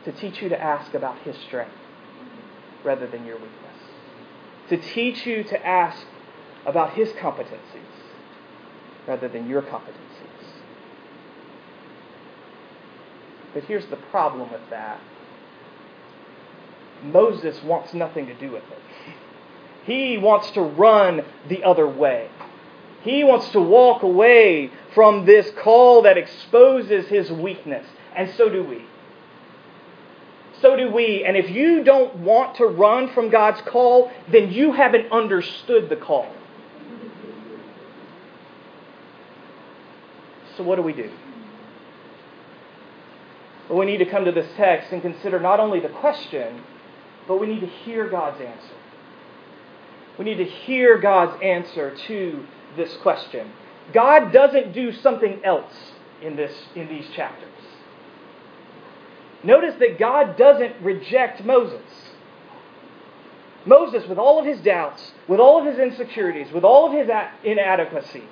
To 0.04 0.12
teach 0.12 0.43
you 0.43 0.49
to 0.49 0.61
ask 0.61 0.95
about 0.95 1.19
his 1.21 1.37
strength 1.47 1.76
rather 2.83 3.07
than 3.07 3.25
your 3.25 3.37
weakness. 3.37 3.61
To 4.71 4.76
teach 4.78 5.26
you 5.26 5.45
to 5.45 5.66
ask 5.66 6.07
about 6.66 6.95
his 6.95 7.11
competencies 7.11 7.59
rather 9.07 9.28
than 9.28 9.49
your 9.49 9.62
competencies. 9.62 10.13
But 13.55 13.65
here's 13.65 13.87
the 13.87 13.97
problem 13.97 14.53
with 14.53 14.69
that 14.71 15.01
Moses 17.03 17.63
wants 17.63 17.95
nothing 17.95 18.27
to 18.27 18.35
do 18.35 18.51
with 18.51 18.65
it. 18.65 18.79
He 19.85 20.19
wants 20.19 20.51
to 20.53 20.63
run 20.63 21.23
the 21.49 21.63
other 21.63 21.87
way. 21.87 22.31
He 23.03 23.23
wants 23.23 23.51
to 23.51 23.61
walk 23.61 24.03
away 24.03 24.71
from 24.95 25.27
this 25.27 25.51
call 25.63 26.03
that 26.03 26.17
exposes 26.17 27.07
his 27.09 27.31
weakness. 27.31 27.87
And 28.17 28.33
so 28.37 28.49
do 28.49 28.65
we. 28.65 28.87
So 30.63 30.77
do 30.77 30.91
we. 30.91 31.25
And 31.25 31.37
if 31.37 31.51
you 31.51 31.85
don't 31.85 32.17
want 32.17 32.57
to 32.57 32.65
run 32.65 33.13
from 33.13 33.29
God's 33.29 33.61
call, 33.63 34.11
then 34.33 34.51
you 34.51 34.73
haven't 34.73 35.13
understood 35.13 35.91
the 35.91 35.97
call. 35.97 36.33
So, 40.57 40.63
what 40.63 40.77
do 40.77 40.83
we 40.83 40.93
do? 40.93 41.11
But 43.75 43.81
we 43.81 43.87
need 43.87 43.97
to 43.97 44.07
come 44.07 44.25
to 44.25 44.31
this 44.31 44.47
text 44.57 44.93
and 44.93 45.02
consider 45.02 45.40
not 45.40 45.59
only 45.59 45.81
the 45.81 45.88
question, 45.88 46.62
but 47.26 47.40
we 47.40 47.49
need 47.49 47.59
to 47.59 47.66
hear 47.66 48.09
God's 48.09 48.40
answer. 48.40 48.76
We 50.16 50.25
need 50.25 50.37
to 50.37 50.45
hear 50.45 50.97
God's 50.97 51.43
answer 51.43 51.93
to 52.07 52.47
this 52.76 52.97
question. 52.99 53.50
God 53.93 54.33
doesn't 54.33 54.75
do 54.75 54.93
something 54.93 55.40
else 55.43 55.75
in, 56.23 56.37
this, 56.37 56.52
in 56.76 56.87
these 56.87 57.07
chapters. 57.16 57.50
Notice 59.43 59.75
that 59.81 59.99
God 59.99 60.37
doesn't 60.37 60.81
reject 60.81 61.45
Moses. 61.45 61.83
Moses, 63.66 64.07
with 64.09 64.19
all 64.19 64.38
of 64.38 64.47
his 64.47 64.61
doubts, 64.61 65.14
with 65.26 65.40
all 65.40 65.59
of 65.59 65.66
his 65.66 65.81
insecurities, 65.81 66.52
with 66.52 66.62
all 66.62 66.87
of 66.87 66.93
his 66.93 67.11
inadequacies, 67.43 68.23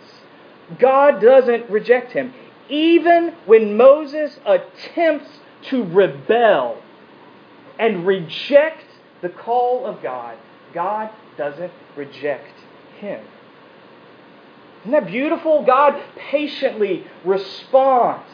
God 0.79 1.21
doesn't 1.21 1.69
reject 1.69 2.13
him 2.13 2.33
even 2.69 3.35
when 3.47 3.77
Moses 3.77 4.39
attempts 4.45 5.29
to 5.71 5.85
rebel 5.85 6.83
and 7.79 8.07
reject 8.07 8.85
the 9.21 9.29
call 9.29 9.87
of 9.87 10.03
God, 10.03 10.37
God 10.75 11.11
doesn't 11.37 11.73
reject 11.97 12.55
him. 12.99 13.25
Isn't 14.81 14.93
that 14.93 15.07
beautiful? 15.07 15.65
God 15.65 16.01
patiently 16.17 17.07
responds 17.25 18.27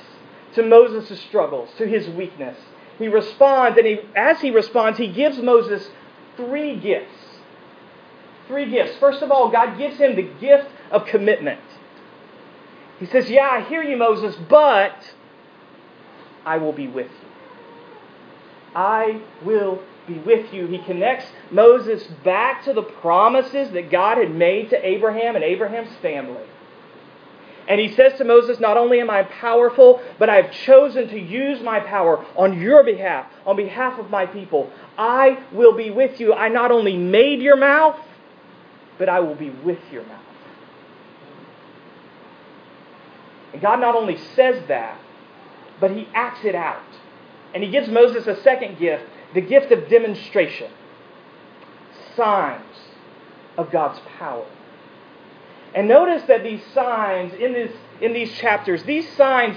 to 0.54 0.62
Moses' 0.62 1.20
struggles, 1.20 1.68
to 1.76 1.86
his 1.86 2.08
weakness. 2.08 2.56
He 2.98 3.08
responds, 3.08 3.76
and 3.76 3.86
he, 3.86 4.00
as 4.16 4.40
he 4.40 4.50
responds, 4.50 4.98
he 4.98 5.08
gives 5.08 5.38
Moses 5.38 5.88
three 6.36 6.76
gifts. 6.76 7.14
Three 8.46 8.70
gifts. 8.70 8.96
First 8.98 9.22
of 9.22 9.30
all, 9.30 9.50
God 9.50 9.76
gives 9.76 9.98
him 9.98 10.16
the 10.16 10.22
gift 10.22 10.68
of 10.90 11.04
commitment. 11.04 11.60
He 12.98 13.06
says, 13.06 13.30
Yeah, 13.30 13.48
I 13.48 13.62
hear 13.62 13.82
you, 13.82 13.96
Moses, 13.96 14.36
but 14.48 15.14
I 16.44 16.58
will 16.58 16.72
be 16.72 16.88
with 16.88 17.10
you. 17.10 17.28
I 18.74 19.20
will 19.44 19.82
be 20.06 20.14
with 20.18 20.52
you. 20.52 20.66
He 20.66 20.78
connects 20.78 21.26
Moses 21.50 22.04
back 22.24 22.64
to 22.64 22.72
the 22.72 22.82
promises 22.82 23.70
that 23.72 23.90
God 23.90 24.18
had 24.18 24.34
made 24.34 24.70
to 24.70 24.86
Abraham 24.86 25.36
and 25.36 25.44
Abraham's 25.44 25.94
family. 26.00 26.44
And 27.68 27.78
he 27.78 27.94
says 27.94 28.16
to 28.16 28.24
Moses, 28.24 28.58
Not 28.58 28.78
only 28.78 28.98
am 28.98 29.10
I 29.10 29.24
powerful, 29.24 30.02
but 30.18 30.30
I 30.30 30.36
have 30.36 30.52
chosen 30.52 31.08
to 31.08 31.20
use 31.20 31.60
my 31.60 31.80
power 31.80 32.24
on 32.34 32.58
your 32.58 32.82
behalf, 32.82 33.30
on 33.44 33.56
behalf 33.56 33.98
of 33.98 34.10
my 34.10 34.24
people. 34.24 34.72
I 34.96 35.44
will 35.52 35.76
be 35.76 35.90
with 35.90 36.18
you. 36.18 36.32
I 36.32 36.48
not 36.48 36.72
only 36.72 36.96
made 36.96 37.42
your 37.42 37.56
mouth, 37.56 38.00
but 38.96 39.10
I 39.10 39.20
will 39.20 39.34
be 39.34 39.50
with 39.50 39.80
your 39.92 40.04
mouth. 40.06 40.22
And 43.47 43.47
God 43.60 43.80
not 43.80 43.94
only 43.94 44.16
says 44.34 44.66
that, 44.68 44.98
but 45.80 45.90
he 45.90 46.08
acts 46.14 46.44
it 46.44 46.54
out. 46.54 46.82
And 47.54 47.62
he 47.62 47.70
gives 47.70 47.88
Moses 47.88 48.26
a 48.26 48.40
second 48.42 48.78
gift, 48.78 49.04
the 49.34 49.40
gift 49.40 49.72
of 49.72 49.88
demonstration. 49.88 50.70
Signs. 52.16 52.64
of 53.56 53.70
God's 53.70 54.00
power. 54.18 54.46
And 55.74 55.88
notice 55.88 56.22
that 56.28 56.42
these 56.42 56.62
signs 56.72 57.34
in, 57.34 57.52
this, 57.52 57.72
in 58.00 58.12
these 58.12 58.32
chapters, 58.32 58.84
these 58.84 59.08
signs, 59.16 59.56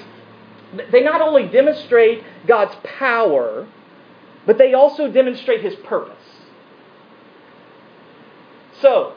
they 0.92 1.02
not 1.02 1.22
only 1.22 1.48
demonstrate 1.48 2.24
God's 2.48 2.76
power, 2.84 3.68
but 4.46 4.58
they 4.58 4.74
also 4.74 5.12
demonstrate 5.12 5.62
his 5.62 5.76
purpose. 5.76 6.18
So, 8.82 9.14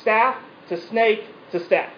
staff 0.00 0.36
to 0.68 0.80
snake 0.80 1.24
to 1.50 1.64
staff. 1.64 1.92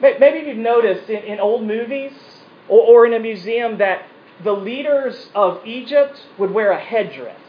Maybe 0.00 0.46
you've 0.48 0.58
noticed 0.58 1.08
in, 1.10 1.22
in 1.24 1.40
old 1.40 1.66
movies 1.66 2.12
or, 2.68 2.80
or 2.80 3.06
in 3.06 3.14
a 3.14 3.18
museum 3.18 3.78
that 3.78 4.02
the 4.44 4.52
leaders 4.52 5.28
of 5.34 5.66
Egypt 5.66 6.20
would 6.38 6.50
wear 6.52 6.70
a 6.70 6.78
headdress. 6.78 7.40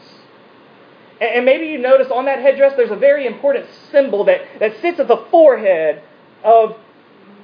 And, 1.20 1.30
and 1.30 1.44
maybe 1.44 1.66
you 1.66 1.78
notice 1.78 2.08
on 2.10 2.24
that 2.24 2.40
headdress 2.40 2.74
there's 2.76 2.90
a 2.90 2.96
very 2.96 3.26
important 3.26 3.66
symbol 3.90 4.24
that, 4.24 4.40
that 4.58 4.80
sits 4.80 4.98
at 4.98 5.08
the 5.08 5.24
forehead 5.30 6.02
of 6.42 6.76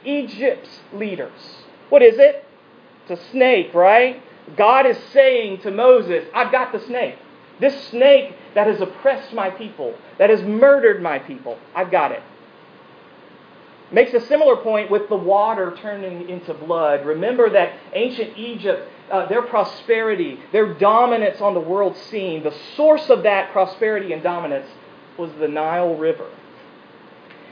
Egypt's 0.04 0.80
leaders. 0.92 1.64
What 1.88 2.02
is 2.02 2.18
it? 2.18 2.44
It's 3.08 3.20
a 3.20 3.30
snake, 3.30 3.72
right? 3.74 4.22
God 4.56 4.86
is 4.86 4.98
saying 5.12 5.60
to 5.60 5.70
Moses, 5.70 6.24
I've 6.34 6.52
got 6.52 6.72
the 6.72 6.80
snake. 6.80 7.16
This 7.60 7.88
snake 7.88 8.34
that 8.54 8.66
has 8.66 8.80
oppressed 8.80 9.32
my 9.32 9.50
people, 9.50 9.96
that 10.18 10.30
has 10.30 10.42
murdered 10.42 11.02
my 11.02 11.18
people, 11.18 11.58
I've 11.74 11.90
got 11.90 12.12
it. 12.12 12.22
Makes 13.92 14.14
a 14.14 14.20
similar 14.26 14.56
point 14.56 14.90
with 14.90 15.08
the 15.08 15.16
water 15.16 15.76
turning 15.80 16.28
into 16.28 16.52
blood. 16.52 17.06
Remember 17.06 17.48
that 17.50 17.74
ancient 17.92 18.36
Egypt, 18.36 18.88
uh, 19.10 19.26
their 19.26 19.42
prosperity, 19.42 20.40
their 20.50 20.74
dominance 20.74 21.40
on 21.40 21.54
the 21.54 21.60
world 21.60 21.96
scene, 21.96 22.42
the 22.42 22.54
source 22.74 23.08
of 23.10 23.22
that 23.22 23.52
prosperity 23.52 24.12
and 24.12 24.22
dominance 24.22 24.68
was 25.16 25.30
the 25.38 25.46
Nile 25.46 25.94
River. 25.94 26.28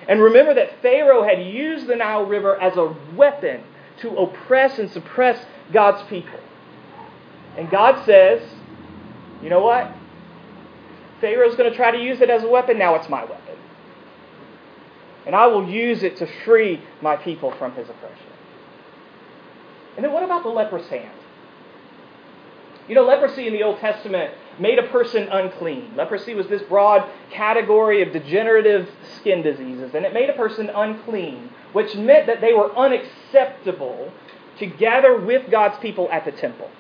And 0.08 0.20
remember 0.20 0.54
that 0.54 0.82
Pharaoh 0.82 1.22
had 1.22 1.46
used 1.46 1.86
the 1.86 1.96
Nile 1.96 2.26
River 2.26 2.60
as 2.60 2.76
a 2.76 2.94
weapon 3.14 3.62
to 3.98 4.10
oppress 4.16 4.78
and 4.78 4.90
suppress 4.90 5.44
God's 5.72 6.02
people. 6.08 6.40
And 7.56 7.70
God 7.70 8.04
says, 8.04 8.42
you 9.40 9.48
know 9.48 9.60
what? 9.60 9.92
Pharaoh's 11.20 11.54
going 11.54 11.70
to 11.70 11.76
try 11.76 11.90
to 11.90 11.98
use 11.98 12.20
it 12.20 12.28
as 12.28 12.42
a 12.42 12.48
weapon. 12.48 12.78
Now 12.78 12.96
it's 12.96 13.08
my 13.08 13.24
weapon. 13.24 13.43
And 15.26 15.34
I 15.34 15.46
will 15.46 15.68
use 15.68 16.02
it 16.02 16.16
to 16.18 16.26
free 16.44 16.82
my 17.00 17.16
people 17.16 17.50
from 17.52 17.72
his 17.74 17.88
oppression. 17.88 18.26
And 19.96 20.04
then 20.04 20.12
what 20.12 20.22
about 20.22 20.42
the 20.42 20.50
leprous 20.50 20.88
hand? 20.88 21.18
You 22.88 22.94
know, 22.94 23.04
leprosy 23.04 23.46
in 23.46 23.54
the 23.54 23.62
Old 23.62 23.78
Testament 23.78 24.34
made 24.58 24.78
a 24.78 24.86
person 24.88 25.28
unclean. 25.28 25.94
Leprosy 25.96 26.34
was 26.34 26.46
this 26.48 26.62
broad 26.62 27.08
category 27.30 28.02
of 28.02 28.12
degenerative 28.12 28.90
skin 29.18 29.42
diseases, 29.42 29.94
and 29.94 30.04
it 30.04 30.12
made 30.12 30.28
a 30.28 30.34
person 30.34 30.70
unclean, 30.74 31.50
which 31.72 31.94
meant 31.94 32.26
that 32.26 32.40
they 32.40 32.52
were 32.52 32.76
unacceptable 32.76 34.12
to 34.58 34.66
gather 34.66 35.18
with 35.18 35.50
God's 35.50 35.78
people 35.78 36.08
at 36.12 36.24
the 36.24 36.32
temple. 36.32 36.70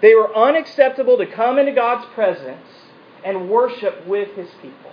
They 0.00 0.14
were 0.14 0.34
unacceptable 0.34 1.18
to 1.18 1.26
come 1.26 1.58
into 1.58 1.72
God's 1.72 2.06
presence 2.14 2.66
and 3.24 3.50
worship 3.50 4.06
with 4.06 4.34
his 4.36 4.48
people. 4.62 4.92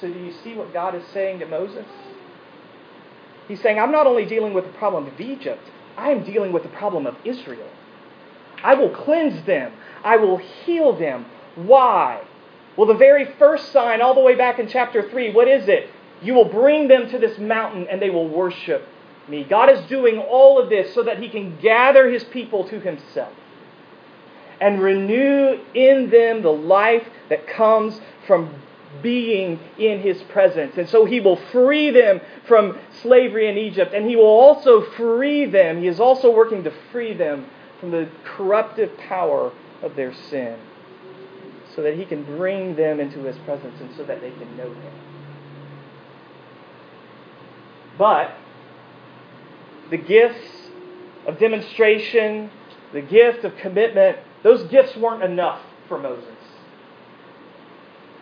So, 0.00 0.12
do 0.12 0.18
you 0.18 0.32
see 0.44 0.54
what 0.54 0.72
God 0.72 0.94
is 0.94 1.04
saying 1.12 1.38
to 1.40 1.46
Moses? 1.46 1.86
He's 3.48 3.60
saying, 3.62 3.78
I'm 3.78 3.92
not 3.92 4.06
only 4.06 4.26
dealing 4.26 4.54
with 4.54 4.64
the 4.64 4.72
problem 4.72 5.06
of 5.06 5.20
Egypt, 5.20 5.62
I 5.96 6.10
am 6.10 6.24
dealing 6.24 6.52
with 6.52 6.62
the 6.62 6.68
problem 6.68 7.06
of 7.06 7.16
Israel. 7.24 7.68
I 8.62 8.74
will 8.74 8.90
cleanse 8.90 9.46
them, 9.46 9.72
I 10.04 10.16
will 10.16 10.38
heal 10.38 10.98
them. 10.98 11.26
Why? 11.54 12.22
Well, 12.76 12.86
the 12.86 12.94
very 12.94 13.24
first 13.38 13.72
sign, 13.72 14.02
all 14.02 14.14
the 14.14 14.20
way 14.20 14.34
back 14.34 14.58
in 14.58 14.68
chapter 14.68 15.08
3, 15.08 15.32
what 15.32 15.48
is 15.48 15.68
it? 15.68 15.88
You 16.22 16.34
will 16.34 16.48
bring 16.48 16.88
them 16.88 17.08
to 17.10 17.18
this 17.18 17.38
mountain 17.38 17.86
and 17.88 18.00
they 18.00 18.10
will 18.10 18.28
worship 18.28 18.86
me. 19.28 19.44
God 19.44 19.70
is 19.70 19.86
doing 19.88 20.18
all 20.18 20.60
of 20.60 20.68
this 20.68 20.94
so 20.94 21.02
that 21.02 21.18
He 21.18 21.28
can 21.28 21.58
gather 21.60 22.10
His 22.10 22.24
people 22.24 22.68
to 22.68 22.80
Himself 22.80 23.32
and 24.60 24.80
renew 24.80 25.58
in 25.74 26.10
them 26.10 26.42
the 26.42 26.52
life 26.52 27.06
that 27.28 27.46
comes 27.46 28.00
from 28.26 28.54
being 29.02 29.58
in 29.78 30.00
His 30.00 30.22
presence. 30.24 30.76
And 30.76 30.88
so 30.88 31.04
He 31.04 31.20
will 31.20 31.36
free 31.36 31.90
them 31.90 32.20
from 32.46 32.78
slavery 33.02 33.48
in 33.48 33.56
Egypt, 33.58 33.92
and 33.94 34.08
He 34.08 34.16
will 34.16 34.24
also 34.24 34.82
free 34.92 35.46
them. 35.46 35.80
He 35.80 35.88
is 35.88 36.00
also 36.00 36.34
working 36.34 36.64
to 36.64 36.72
free 36.92 37.14
them 37.14 37.46
from 37.80 37.90
the 37.90 38.08
corruptive 38.24 38.96
power 38.98 39.52
of 39.82 39.96
their 39.96 40.14
sin 40.14 40.58
so 41.74 41.82
that 41.82 41.94
He 41.96 42.04
can 42.04 42.24
bring 42.24 42.76
them 42.76 43.00
into 43.00 43.20
His 43.20 43.36
presence 43.38 43.80
and 43.80 43.94
so 43.96 44.04
that 44.04 44.20
they 44.20 44.30
can 44.30 44.56
know 44.56 44.72
Him. 44.72 44.92
But 47.98 48.36
the 49.90 49.96
gifts 49.96 50.68
of 51.26 51.38
demonstration, 51.38 52.50
the 52.92 53.02
gift 53.02 53.44
of 53.44 53.56
commitment, 53.56 54.18
those 54.42 54.62
gifts 54.70 54.96
weren't 54.96 55.22
enough 55.22 55.60
for 55.88 55.98
Moses. 55.98 56.35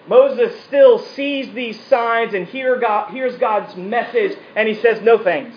Moses 0.07 0.63
still 0.65 0.99
sees 0.99 1.53
these 1.55 1.81
signs 1.87 2.35
and 2.35 2.47
hear 2.47 2.79
God, 2.79 3.11
hears 3.11 3.37
God's 3.37 3.75
message, 3.77 4.37
and 4.55 4.69
he 4.69 4.75
says, 4.75 5.01
No 5.03 5.19
thanks. 5.19 5.57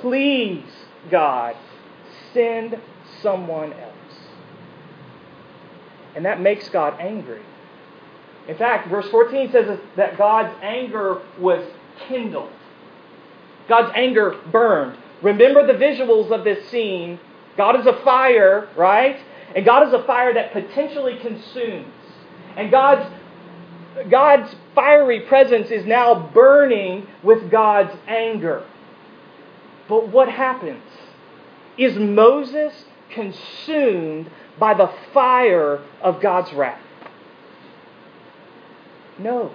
Please, 0.00 0.64
God, 1.10 1.56
send 2.32 2.80
someone 3.20 3.72
else. 3.72 3.92
And 6.14 6.24
that 6.24 6.40
makes 6.40 6.68
God 6.68 7.00
angry. 7.00 7.42
In 8.46 8.56
fact, 8.56 8.88
verse 8.88 9.08
14 9.08 9.50
says 9.50 9.78
that 9.96 10.18
God's 10.18 10.54
anger 10.62 11.22
was 11.38 11.66
kindled. 12.06 12.52
God's 13.68 13.92
anger 13.96 14.38
burned. 14.52 14.98
Remember 15.22 15.66
the 15.66 15.72
visuals 15.72 16.30
of 16.30 16.44
this 16.44 16.68
scene. 16.68 17.18
God 17.56 17.80
is 17.80 17.86
a 17.86 18.04
fire, 18.04 18.68
right? 18.76 19.18
And 19.56 19.64
God 19.64 19.88
is 19.88 19.94
a 19.94 20.04
fire 20.04 20.34
that 20.34 20.52
potentially 20.52 21.18
consumes. 21.20 21.92
And 22.56 22.70
God's 22.70 23.10
God's 24.10 24.54
fiery 24.74 25.20
presence 25.20 25.70
is 25.70 25.86
now 25.86 26.30
burning 26.34 27.06
with 27.22 27.50
God's 27.50 27.96
anger. 28.08 28.64
But 29.88 30.08
what 30.08 30.28
happens? 30.28 30.82
Is 31.78 31.96
Moses 31.96 32.72
consumed 33.10 34.30
by 34.58 34.74
the 34.74 34.90
fire 35.12 35.80
of 36.00 36.20
God's 36.20 36.52
wrath? 36.52 36.80
No. 39.18 39.52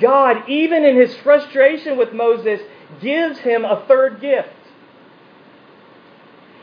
God, 0.00 0.48
even 0.48 0.84
in 0.84 0.96
his 0.96 1.14
frustration 1.16 1.96
with 1.96 2.12
Moses, 2.12 2.60
gives 3.00 3.38
him 3.38 3.64
a 3.64 3.84
third 3.86 4.20
gift. 4.20 4.48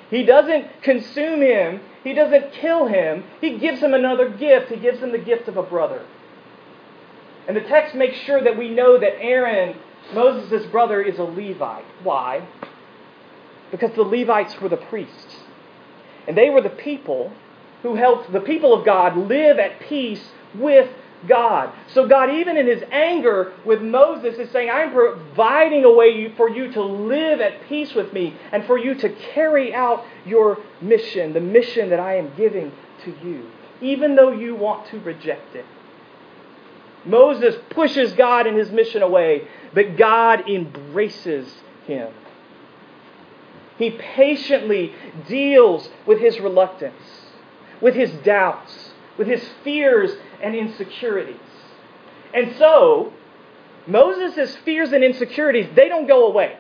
He 0.10 0.24
doesn't 0.24 0.84
consume 0.84 1.42
him, 1.42 1.82
he 2.04 2.14
doesn't 2.14 2.54
kill 2.54 2.88
him, 2.88 3.24
he 3.42 3.58
gives 3.58 3.80
him 3.80 3.94
another 3.94 4.30
gift. 4.30 4.70
He 4.70 4.78
gives 4.78 5.00
him 5.00 5.12
the 5.12 5.18
gift 5.18 5.48
of 5.48 5.58
a 5.58 5.64
brother. 5.64 6.06
And 7.48 7.56
the 7.56 7.62
text 7.62 7.96
makes 7.96 8.18
sure 8.18 8.44
that 8.44 8.58
we 8.58 8.70
know 8.70 9.00
that 9.00 9.20
Aaron, 9.20 9.78
Moses' 10.14 10.66
brother, 10.68 11.02
is 11.02 11.20
a 11.20 11.24
Levite. 11.24 11.86
Why? 12.04 12.48
Because 13.72 13.92
the 13.96 14.04
Levites 14.04 14.60
were 14.62 14.70
the 14.70 14.78
priests. 14.78 15.38
And 16.28 16.38
they 16.38 16.50
were 16.50 16.62
the 16.62 16.70
people 16.70 17.32
who 17.84 17.96
helped 17.96 18.32
the 18.32 18.40
people 18.40 18.74
of 18.74 18.86
God 18.86 19.16
live 19.16 19.60
at 19.60 19.80
peace 19.80 20.30
with 20.56 20.90
God. 21.28 21.74
So 21.94 22.08
God, 22.08 22.30
even 22.32 22.58
in 22.58 22.68
his 22.68 22.84
anger 22.92 23.54
with 23.66 23.82
Moses, 23.82 24.38
is 24.38 24.52
saying, 24.52 24.70
I'm 24.70 24.92
providing 24.92 25.84
a 25.84 25.92
way 25.92 26.34
for 26.36 26.50
you 26.50 26.72
to 26.74 26.82
live 26.84 27.42
at 27.42 27.68
peace 27.68 27.94
with 27.94 28.14
me 28.14 28.36
and 28.52 28.66
for 28.66 28.78
you 28.78 28.96
to 28.96 29.10
carry 29.10 29.74
out 29.74 30.04
your 30.26 30.60
mission, 30.82 31.34
the 31.34 31.42
mission 31.42 31.90
that 31.90 32.00
I 32.00 32.18
am 32.18 32.34
giving 32.36 32.72
to 33.04 33.12
you, 33.24 33.50
even 33.82 34.16
though 34.16 34.32
you 34.32 34.56
want 34.56 34.88
to 34.88 35.00
reject 35.00 35.56
it. 35.56 35.66
Moses 37.06 37.56
pushes 37.70 38.14
God 38.14 38.48
and 38.48 38.58
his 38.58 38.72
mission 38.72 39.04
away, 39.04 39.48
but 39.74 39.96
God 39.96 40.50
embraces 40.50 41.54
him. 41.86 42.12
He 43.78 43.92
patiently 43.92 44.94
deals 45.28 45.90
with 46.06 46.20
his 46.20 46.40
reluctance, 46.40 46.96
with 47.82 47.94
his 47.94 48.12
doubts, 48.12 48.92
with 49.18 49.28
his 49.28 49.44
fears 49.64 50.12
and 50.46 50.56
insecurities. 50.56 51.36
And 52.32 52.56
so, 52.58 53.12
Moses' 53.88 54.56
fears 54.58 54.92
and 54.92 55.04
insecurities, 55.04 55.68
they 55.76 55.90
don't 55.90 56.08
go 56.08 56.28
away. 56.28 56.58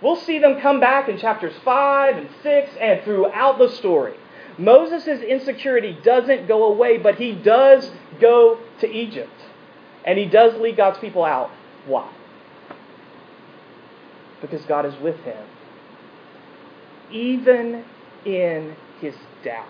We'll 0.00 0.16
see 0.16 0.38
them 0.38 0.60
come 0.60 0.78
back 0.78 1.08
in 1.08 1.18
chapters 1.18 1.52
5 1.64 2.16
and 2.16 2.28
6 2.40 2.70
and 2.80 3.02
throughout 3.02 3.58
the 3.58 3.68
story. 3.68 4.14
Moses' 4.58 5.22
insecurity 5.22 5.98
doesn't 6.04 6.46
go 6.46 6.72
away, 6.72 6.98
but 6.98 7.16
he 7.16 7.32
does 7.32 7.90
go 8.20 8.60
to 8.78 8.88
Egypt. 8.88 9.32
And 10.04 10.16
he 10.16 10.26
does 10.26 10.54
lead 10.60 10.76
God's 10.76 10.98
people 10.98 11.24
out. 11.24 11.50
Why? 11.86 12.08
Because 14.40 14.64
God 14.66 14.86
is 14.86 14.94
with 15.00 15.18
him. 15.20 15.46
Even 17.10 17.84
in 18.24 18.76
his 19.00 19.16
doubt 19.42 19.66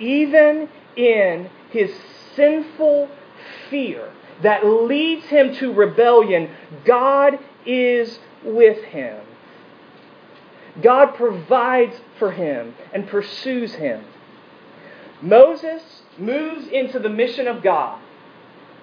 even 0.00 0.68
in 0.96 1.50
his 1.70 1.90
sinful 2.34 3.08
fear 3.68 4.10
that 4.42 4.64
leads 4.64 5.26
him 5.26 5.54
to 5.56 5.72
rebellion, 5.72 6.50
God 6.84 7.38
is 7.66 8.18
with 8.42 8.82
him. 8.84 9.20
God 10.82 11.14
provides 11.14 11.96
for 12.18 12.32
him 12.32 12.74
and 12.92 13.06
pursues 13.06 13.74
him. 13.74 14.04
Moses 15.20 15.82
moves 16.18 16.66
into 16.68 16.98
the 16.98 17.08
mission 17.08 17.46
of 17.46 17.62
God 17.62 18.00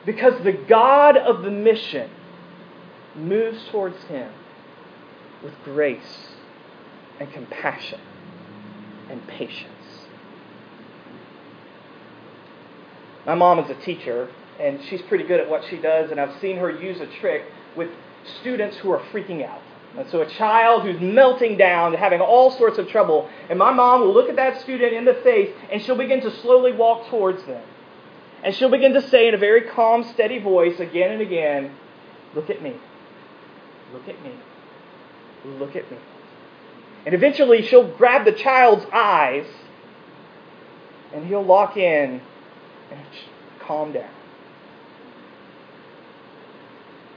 because 0.06 0.42
the 0.44 0.52
God 0.52 1.18
of 1.18 1.44
the 1.44 1.52
mission 1.52 2.10
moves 3.16 3.68
towards 3.72 4.04
him 4.06 4.32
with 5.44 5.54
grace 5.64 6.28
and 7.20 7.32
compassion 7.32 8.00
and 9.10 9.26
patience. 9.28 9.77
My 13.28 13.36
mom 13.36 13.60
is 13.60 13.70
a 13.70 13.76
teacher, 13.76 14.30
and 14.58 14.82
she's 14.86 15.02
pretty 15.04 15.26
good 15.26 15.42
at 15.42 15.50
what 15.50 15.66
she 15.70 15.76
does, 15.76 16.12
and 16.12 16.20
I've 16.20 16.40
seen 16.40 16.58
her 16.58 16.72
use 16.72 17.02
a 17.02 17.08
trick 17.20 17.44
with 17.76 17.90
students 18.40 18.78
who 18.78 18.90
are 18.92 19.00
freaking 19.12 19.46
out. 19.46 19.62
And 19.98 20.10
so 20.10 20.22
a 20.22 20.30
child 20.30 20.84
who's 20.84 21.02
melting 21.02 21.58
down, 21.58 21.94
having 21.94 22.22
all 22.22 22.52
sorts 22.52 22.78
of 22.78 22.88
trouble, 22.88 23.30
and 23.50 23.60
my 23.60 23.72
mom 23.72 24.02
will 24.02 24.14
look 24.14 24.30
at 24.30 24.38
that 24.38 24.62
student 24.62 24.94
in 24.94 25.06
the 25.06 25.16
face 25.16 25.50
and 25.72 25.82
she'll 25.82 25.98
begin 25.98 26.22
to 26.22 26.32
slowly 26.42 26.72
walk 26.72 27.10
towards 27.10 27.44
them. 27.46 27.64
And 28.44 28.54
she'll 28.54 28.70
begin 28.70 28.94
to 28.94 29.02
say 29.02 29.28
in 29.28 29.34
a 29.34 29.38
very 29.38 29.62
calm, 29.62 30.04
steady 30.04 30.40
voice 30.40 30.80
again 30.80 31.12
and 31.12 31.22
again, 31.22 31.76
Look 32.36 32.50
at 32.50 32.62
me. 32.62 32.76
Look 33.94 34.08
at 34.08 34.22
me. 34.22 34.32
Look 35.46 35.76
at 35.76 35.90
me. 35.90 35.98
And 37.06 37.16
eventually 37.16 37.64
she'll 37.64 37.88
grab 37.98 38.26
the 38.26 38.34
child's 38.34 38.86
eyes 38.94 39.48
and 41.14 41.26
he'll 41.26 41.46
lock 41.46 41.78
in 41.78 42.22
and 42.92 43.02
calm 43.60 43.92
down. 43.94 44.10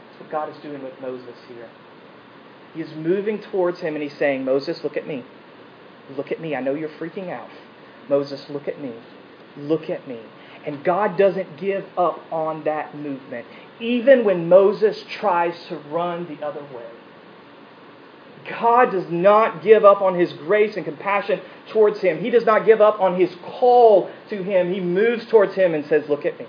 That's 0.09 0.21
what 0.21 0.31
God 0.31 0.51
is 0.51 0.63
doing 0.63 0.83
with 0.83 1.01
Moses 1.01 1.37
here. 1.49 1.69
He 2.75 2.81
is 2.81 2.91
moving 2.97 3.41
towards 3.41 3.81
him 3.81 3.95
and 3.95 4.03
he's 4.03 4.17
saying, 4.17 4.45
Moses, 4.45 4.83
look 4.85 4.97
at 4.97 5.07
me. 5.07 5.25
Look 6.17 6.31
at 6.33 6.41
me. 6.41 6.55
I 6.55 6.61
know 6.61 6.75
you're 6.75 6.89
freaking 6.89 7.31
out. 7.31 7.51
Moses, 8.09 8.45
look 8.51 8.69
at 8.69 8.81
me. 8.81 8.93
Look 9.57 9.91
at 9.91 10.07
me. 10.07 10.21
And 10.67 10.85
God 10.85 11.17
doesn't 11.17 11.57
give 11.57 11.85
up 11.97 12.27
on 12.33 12.65
that 12.65 12.95
movement, 12.95 13.47
even 13.81 14.25
when 14.25 14.49
Moses 14.49 15.03
tries 15.09 15.55
to 15.69 15.77
run 15.77 16.27
the 16.27 16.45
other 16.47 16.63
way. 16.65 17.00
God 18.49 18.93
does 18.93 19.11
not 19.11 19.63
give 19.63 19.85
up 19.85 20.01
on 20.01 20.19
his 20.19 20.33
grace 20.33 20.77
and 20.77 20.85
compassion 20.85 21.41
towards 21.71 22.01
him. 22.01 22.21
He 22.21 22.31
does 22.31 22.45
not 22.45 22.65
give 22.65 22.81
up 22.81 23.01
on 23.01 23.19
his 23.19 23.35
call 23.43 24.11
to 24.29 24.43
him. 24.43 24.73
He 24.73 24.81
moves 24.81 25.27
towards 25.27 25.55
him 25.55 25.75
and 25.75 25.87
says, 25.87 26.09
Look 26.09 26.25
at 26.25 26.39
me. 26.39 26.47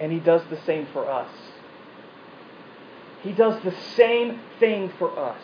And 0.00 0.10
he 0.10 0.18
does 0.18 0.42
the 0.50 0.58
same 0.66 0.86
for 0.92 1.10
us. 1.10 1.30
He 3.22 3.32
does 3.32 3.62
the 3.62 3.74
same 3.96 4.40
thing 4.58 4.92
for 4.98 5.16
us, 5.16 5.42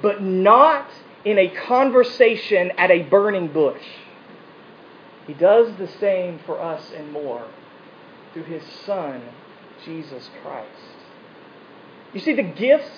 but 0.00 0.22
not 0.22 0.88
in 1.24 1.38
a 1.38 1.48
conversation 1.48 2.70
at 2.78 2.90
a 2.90 3.02
burning 3.02 3.48
bush. 3.48 3.82
He 5.26 5.34
does 5.34 5.76
the 5.78 5.88
same 5.88 6.40
for 6.46 6.60
us 6.60 6.92
and 6.94 7.12
more 7.12 7.46
through 8.32 8.44
his 8.44 8.62
Son, 8.86 9.22
Jesus 9.84 10.30
Christ. 10.42 10.91
You 12.12 12.20
see, 12.20 12.34
the 12.34 12.42
gifts 12.42 12.90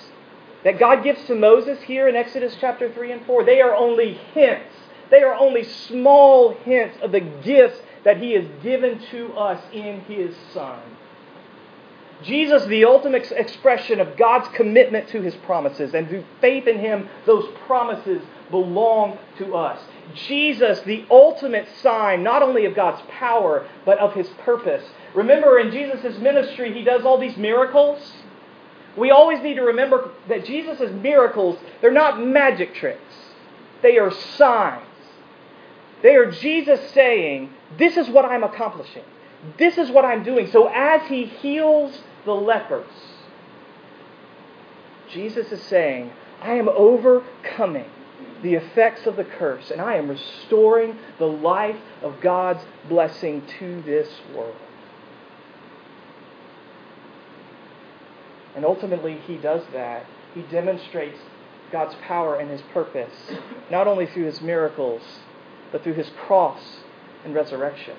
that 0.63 0.79
God 0.79 1.03
gives 1.03 1.23
to 1.25 1.35
Moses 1.35 1.81
here 1.83 2.07
in 2.07 2.15
Exodus 2.15 2.55
chapter 2.59 2.91
3 2.91 3.11
and 3.11 3.25
4, 3.25 3.43
they 3.43 3.61
are 3.61 3.75
only 3.75 4.13
hints. 4.33 4.73
They 5.11 5.21
are 5.21 5.35
only 5.35 5.63
small 5.63 6.53
hints 6.53 6.97
of 7.01 7.11
the 7.11 7.19
gifts 7.19 7.79
that 8.03 8.17
he 8.17 8.33
has 8.33 8.45
given 8.63 8.99
to 9.11 9.33
us 9.33 9.61
in 9.71 10.01
his 10.01 10.35
Son. 10.53 10.79
Jesus, 12.23 12.65
the 12.65 12.85
ultimate 12.85 13.31
expression 13.31 13.99
of 13.99 14.17
God's 14.17 14.47
commitment 14.55 15.09
to 15.09 15.21
his 15.21 15.35
promises, 15.35 15.93
and 15.93 16.07
through 16.07 16.23
faith 16.41 16.65
in 16.65 16.79
him, 16.79 17.09
those 17.25 17.45
promises 17.67 18.21
belong 18.49 19.17
to 19.37 19.55
us. 19.55 19.79
Jesus, 20.13 20.79
the 20.81 21.05
ultimate 21.11 21.67
sign, 21.81 22.23
not 22.23 22.41
only 22.41 22.65
of 22.65 22.75
God's 22.75 23.01
power, 23.09 23.67
but 23.85 23.99
of 23.99 24.13
his 24.13 24.29
purpose. 24.43 24.83
Remember, 25.13 25.59
in 25.59 25.71
Jesus' 25.71 26.17
ministry, 26.19 26.73
he 26.73 26.83
does 26.83 27.03
all 27.03 27.19
these 27.19 27.37
miracles. 27.37 28.13
We 28.97 29.11
always 29.11 29.41
need 29.41 29.55
to 29.55 29.63
remember 29.63 30.11
that 30.29 30.45
Jesus' 30.45 30.91
miracles, 30.91 31.59
they're 31.81 31.91
not 31.91 32.23
magic 32.25 32.75
tricks, 32.75 33.01
they 33.81 33.97
are 33.97 34.11
signs. 34.11 34.83
They 36.01 36.15
are 36.15 36.29
Jesus 36.29 36.91
saying, 36.91 37.51
This 37.77 37.97
is 37.97 38.09
what 38.09 38.25
I'm 38.25 38.43
accomplishing. 38.43 39.03
This 39.57 39.77
is 39.77 39.89
what 39.89 40.05
I'm 40.05 40.23
doing. 40.23 40.51
So 40.51 40.67
as 40.67 41.07
he 41.07 41.25
heals 41.25 41.99
the 42.25 42.33
lepers, 42.33 42.85
Jesus 45.11 45.51
is 45.51 45.61
saying, 45.63 46.11
I 46.41 46.53
am 46.53 46.69
overcoming 46.69 47.89
the 48.43 48.53
effects 48.55 49.07
of 49.07 49.15
the 49.15 49.23
curse, 49.23 49.71
and 49.71 49.81
I 49.81 49.95
am 49.95 50.09
restoring 50.09 50.97
the 51.17 51.25
life 51.25 51.79
of 52.01 52.21
God's 52.21 52.63
blessing 52.87 53.43
to 53.59 53.81
this 53.81 54.09
world. 54.35 54.55
And 58.55 58.63
ultimately, 58.65 59.19
he 59.27 59.37
does 59.37 59.63
that. 59.73 60.05
He 60.33 60.41
demonstrates 60.43 61.19
God's 61.71 61.95
power 62.07 62.35
and 62.35 62.49
his 62.49 62.61
purpose, 62.73 63.13
not 63.69 63.87
only 63.87 64.05
through 64.05 64.25
his 64.25 64.41
miracles, 64.41 65.01
but 65.71 65.83
through 65.83 65.95
his 65.95 66.09
cross 66.25 66.61
and 67.23 67.33
resurrection. 67.33 67.97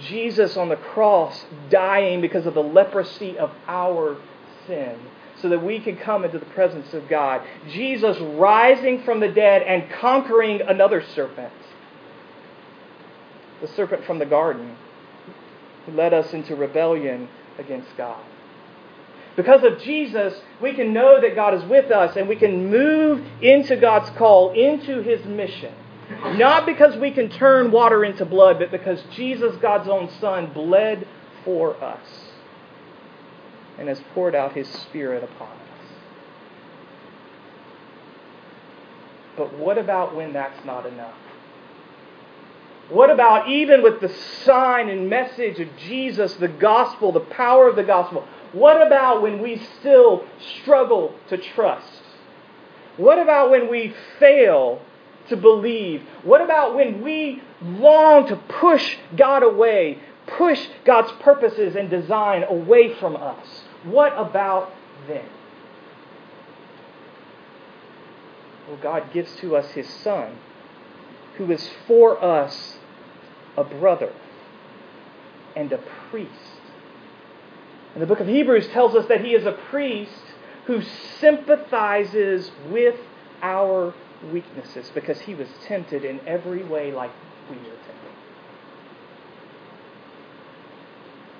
Jesus 0.00 0.56
on 0.56 0.68
the 0.68 0.76
cross 0.76 1.44
dying 1.68 2.20
because 2.20 2.46
of 2.46 2.54
the 2.54 2.62
leprosy 2.62 3.38
of 3.38 3.50
our 3.66 4.16
sin 4.66 4.96
so 5.40 5.48
that 5.48 5.64
we 5.64 5.80
could 5.80 6.00
come 6.00 6.24
into 6.24 6.38
the 6.38 6.46
presence 6.46 6.92
of 6.92 7.08
God. 7.08 7.42
Jesus 7.68 8.18
rising 8.18 9.02
from 9.02 9.20
the 9.20 9.28
dead 9.28 9.62
and 9.62 9.90
conquering 9.90 10.60
another 10.60 11.02
serpent, 11.02 11.52
the 13.60 13.68
serpent 13.68 14.04
from 14.04 14.18
the 14.18 14.26
garden, 14.26 14.76
who 15.86 15.92
led 15.92 16.12
us 16.12 16.32
into 16.32 16.54
rebellion 16.54 17.28
against 17.58 17.96
God. 17.96 18.22
Because 19.36 19.62
of 19.64 19.80
Jesus, 19.80 20.34
we 20.60 20.72
can 20.72 20.92
know 20.92 21.20
that 21.20 21.34
God 21.34 21.54
is 21.54 21.64
with 21.64 21.90
us 21.90 22.16
and 22.16 22.28
we 22.28 22.36
can 22.36 22.70
move 22.70 23.24
into 23.40 23.76
God's 23.76 24.10
call, 24.10 24.52
into 24.52 25.02
His 25.02 25.24
mission. 25.24 25.72
Not 26.36 26.66
because 26.66 26.96
we 26.96 27.12
can 27.12 27.30
turn 27.30 27.70
water 27.70 28.04
into 28.04 28.24
blood, 28.24 28.58
but 28.58 28.70
because 28.70 29.00
Jesus, 29.14 29.56
God's 29.56 29.88
own 29.88 30.10
Son, 30.20 30.52
bled 30.52 31.06
for 31.44 31.82
us 31.82 32.06
and 33.78 33.88
has 33.88 34.00
poured 34.14 34.34
out 34.34 34.52
His 34.52 34.68
Spirit 34.68 35.22
upon 35.22 35.48
us. 35.48 35.60
But 39.36 39.56
what 39.56 39.78
about 39.78 40.14
when 40.14 40.32
that's 40.32 40.64
not 40.64 40.84
enough? 40.84 41.14
What 42.90 43.08
about 43.08 43.48
even 43.48 43.82
with 43.82 44.00
the 44.00 44.08
sign 44.44 44.88
and 44.88 45.08
message 45.08 45.60
of 45.60 45.68
Jesus, 45.78 46.34
the 46.34 46.48
gospel, 46.48 47.12
the 47.12 47.20
power 47.20 47.68
of 47.68 47.76
the 47.76 47.84
gospel? 47.84 48.26
What 48.52 48.84
about 48.84 49.22
when 49.22 49.40
we 49.40 49.62
still 49.78 50.24
struggle 50.60 51.14
to 51.28 51.36
trust? 51.36 52.02
What 52.96 53.18
about 53.18 53.50
when 53.50 53.70
we 53.70 53.94
fail 54.18 54.82
to 55.28 55.36
believe? 55.36 56.02
What 56.24 56.40
about 56.40 56.74
when 56.74 57.02
we 57.02 57.42
long 57.62 58.26
to 58.26 58.36
push 58.36 58.96
God 59.16 59.42
away, 59.42 60.00
push 60.26 60.66
God's 60.84 61.12
purposes 61.22 61.76
and 61.76 61.88
design 61.88 62.42
away 62.42 62.94
from 62.94 63.16
us? 63.16 63.46
What 63.84 64.12
about 64.18 64.72
then? 65.06 65.28
Well, 68.68 68.78
God 68.82 69.12
gives 69.12 69.34
to 69.36 69.56
us 69.56 69.70
His 69.70 69.88
Son, 69.88 70.36
who 71.36 71.50
is 71.50 71.70
for 71.86 72.22
us 72.22 72.78
a 73.56 73.64
brother 73.64 74.12
and 75.56 75.72
a 75.72 75.78
priest. 76.10 76.59
And 77.94 78.02
the 78.02 78.06
book 78.06 78.20
of 78.20 78.28
Hebrews 78.28 78.68
tells 78.68 78.94
us 78.94 79.06
that 79.08 79.24
he 79.24 79.34
is 79.34 79.46
a 79.46 79.52
priest 79.52 80.22
who 80.66 80.82
sympathizes 81.18 82.50
with 82.68 82.96
our 83.42 83.94
weaknesses 84.32 84.90
because 84.94 85.20
he 85.20 85.34
was 85.34 85.48
tempted 85.66 86.04
in 86.04 86.20
every 86.26 86.62
way 86.62 86.92
like 86.92 87.10
we 87.50 87.56
are 87.56 87.62
tempted. 87.62 88.10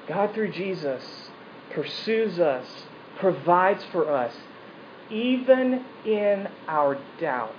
God, 0.08 0.34
through 0.34 0.50
Jesus, 0.50 1.30
pursues 1.70 2.40
us, 2.40 2.66
provides 3.18 3.84
for 3.92 4.10
us, 4.10 4.34
even 5.10 5.84
in 6.04 6.48
our 6.66 6.98
doubt, 7.20 7.54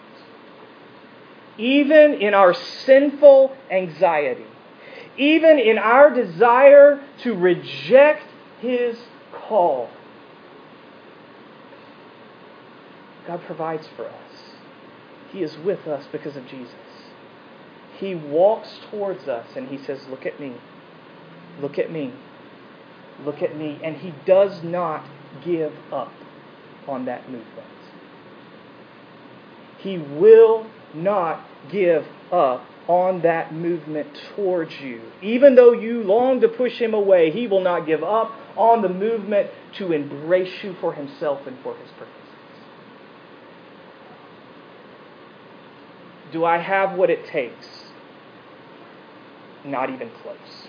even 1.58 2.16
in 2.16 2.34
our 2.34 2.54
sinful 2.54 3.56
anxiety, 3.70 4.46
even 5.18 5.60
in 5.60 5.78
our 5.78 6.10
desire 6.10 7.02
to 7.20 7.34
reject 7.36 8.24
his 8.62 8.98
call. 9.34 9.90
God 13.28 13.42
provides 13.46 13.88
for 13.96 14.08
us. 14.08 14.54
He 15.32 15.44
is 15.44 15.58
with 15.58 15.88
us 15.88 16.06
because 16.12 16.36
of 16.36 16.48
Jesus. 16.48 16.76
He 17.98 18.16
walks 18.16 18.80
towards 18.90 19.28
us 19.28 19.48
and 19.56 19.68
he 19.68 19.78
says, 19.78 20.00
Look 20.10 20.26
at 20.26 20.40
me. 20.40 20.56
Look 21.60 21.78
at 21.78 21.92
me. 21.92 22.14
Look 23.24 23.42
at 23.42 23.56
me. 23.56 23.80
And 23.84 23.98
he 23.98 24.14
does 24.26 24.64
not 24.64 25.06
give 25.44 25.74
up 25.92 26.12
on 26.88 27.06
that 27.06 27.30
movement. 27.30 27.68
He 29.80 29.98
will 29.98 30.68
not 30.94 31.46
give 31.72 32.06
up 32.32 32.66
on 32.92 33.22
that 33.22 33.54
movement 33.54 34.08
towards 34.36 34.74
you. 34.82 35.02
Even 35.22 35.56
though 35.56 35.72
you 35.72 36.04
long 36.04 36.42
to 36.42 36.50
push 36.50 36.78
him 36.78 36.94
away, 36.94 37.32
he 37.32 37.48
will 37.48 37.62
not 37.62 37.86
give 37.86 38.04
up 38.04 38.32
on 38.58 38.82
the 38.82 38.90
movement 38.90 39.50
to 39.78 39.94
embrace 39.94 40.62
you 40.62 40.76
for 40.82 40.94
himself 40.94 41.48
and 41.48 41.58
for 41.64 41.74
his 41.78 41.90
purposes. 41.92 42.18
Do 46.34 46.44
I 46.44 46.58
have 46.58 46.98
what 46.98 47.10
it 47.10 47.26
takes? 47.28 47.66
Not 49.64 49.90
even 49.90 50.10
close. 50.22 50.68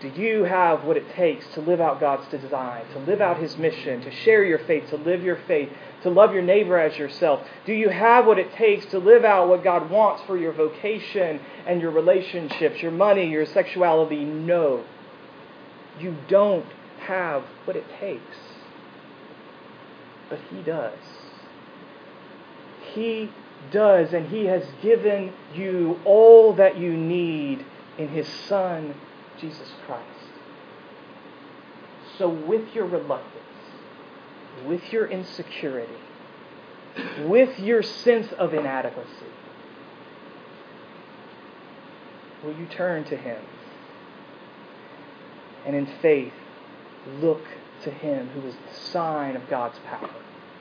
Do 0.00 0.08
you 0.08 0.44
have 0.44 0.84
what 0.84 0.96
it 0.96 1.10
takes 1.14 1.44
to 1.54 1.60
live 1.60 1.80
out 1.80 1.98
God's 1.98 2.28
design, 2.28 2.84
to 2.92 3.00
live 3.00 3.20
out 3.20 3.38
His 3.38 3.56
mission, 3.58 4.00
to 4.02 4.10
share 4.10 4.44
your 4.44 4.60
faith, 4.60 4.88
to 4.90 4.96
live 4.96 5.24
your 5.24 5.38
faith, 5.48 5.70
to 6.02 6.10
love 6.10 6.32
your 6.32 6.42
neighbor 6.42 6.78
as 6.78 6.96
yourself? 6.96 7.44
Do 7.66 7.72
you 7.72 7.88
have 7.88 8.24
what 8.24 8.38
it 8.38 8.52
takes 8.52 8.86
to 8.86 9.00
live 9.00 9.24
out 9.24 9.48
what 9.48 9.64
God 9.64 9.90
wants 9.90 10.22
for 10.22 10.38
your 10.38 10.52
vocation 10.52 11.40
and 11.66 11.80
your 11.80 11.90
relationships, 11.90 12.80
your 12.80 12.92
money, 12.92 13.28
your 13.28 13.44
sexuality? 13.46 14.24
No. 14.24 14.84
You 15.98 16.16
don't 16.28 16.66
have 17.00 17.42
what 17.64 17.74
it 17.74 17.86
takes. 17.98 18.36
But 20.30 20.38
He 20.50 20.62
does. 20.62 20.98
He 22.92 23.30
does, 23.72 24.12
and 24.12 24.28
He 24.28 24.44
has 24.44 24.64
given 24.80 25.32
you 25.54 25.98
all 26.04 26.52
that 26.54 26.78
you 26.78 26.96
need 26.96 27.64
in 27.98 28.08
His 28.08 28.28
Son, 28.28 28.94
Jesus 29.40 29.68
Christ. 29.86 30.04
So, 32.18 32.28
with 32.28 32.74
your 32.74 32.86
reluctance, 32.86 33.34
with 34.66 34.92
your 34.92 35.06
insecurity, 35.06 35.98
with 37.24 37.58
your 37.58 37.82
sense 37.82 38.32
of 38.32 38.54
inadequacy, 38.54 39.32
will 42.44 42.56
you 42.56 42.66
turn 42.66 43.04
to 43.04 43.16
Him? 43.16 43.40
And 45.64 45.76
in 45.76 45.86
faith, 46.02 46.32
look 47.20 47.42
to 47.84 47.90
Him 47.90 48.28
who 48.30 48.48
is 48.48 48.54
the 48.54 48.90
sign 48.90 49.36
of 49.36 49.48
God's 49.48 49.78
power 49.86 50.10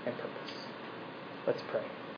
and 0.05 0.15
purpose. 0.15 0.53
Let's 1.45 1.61
pray. 1.71 1.85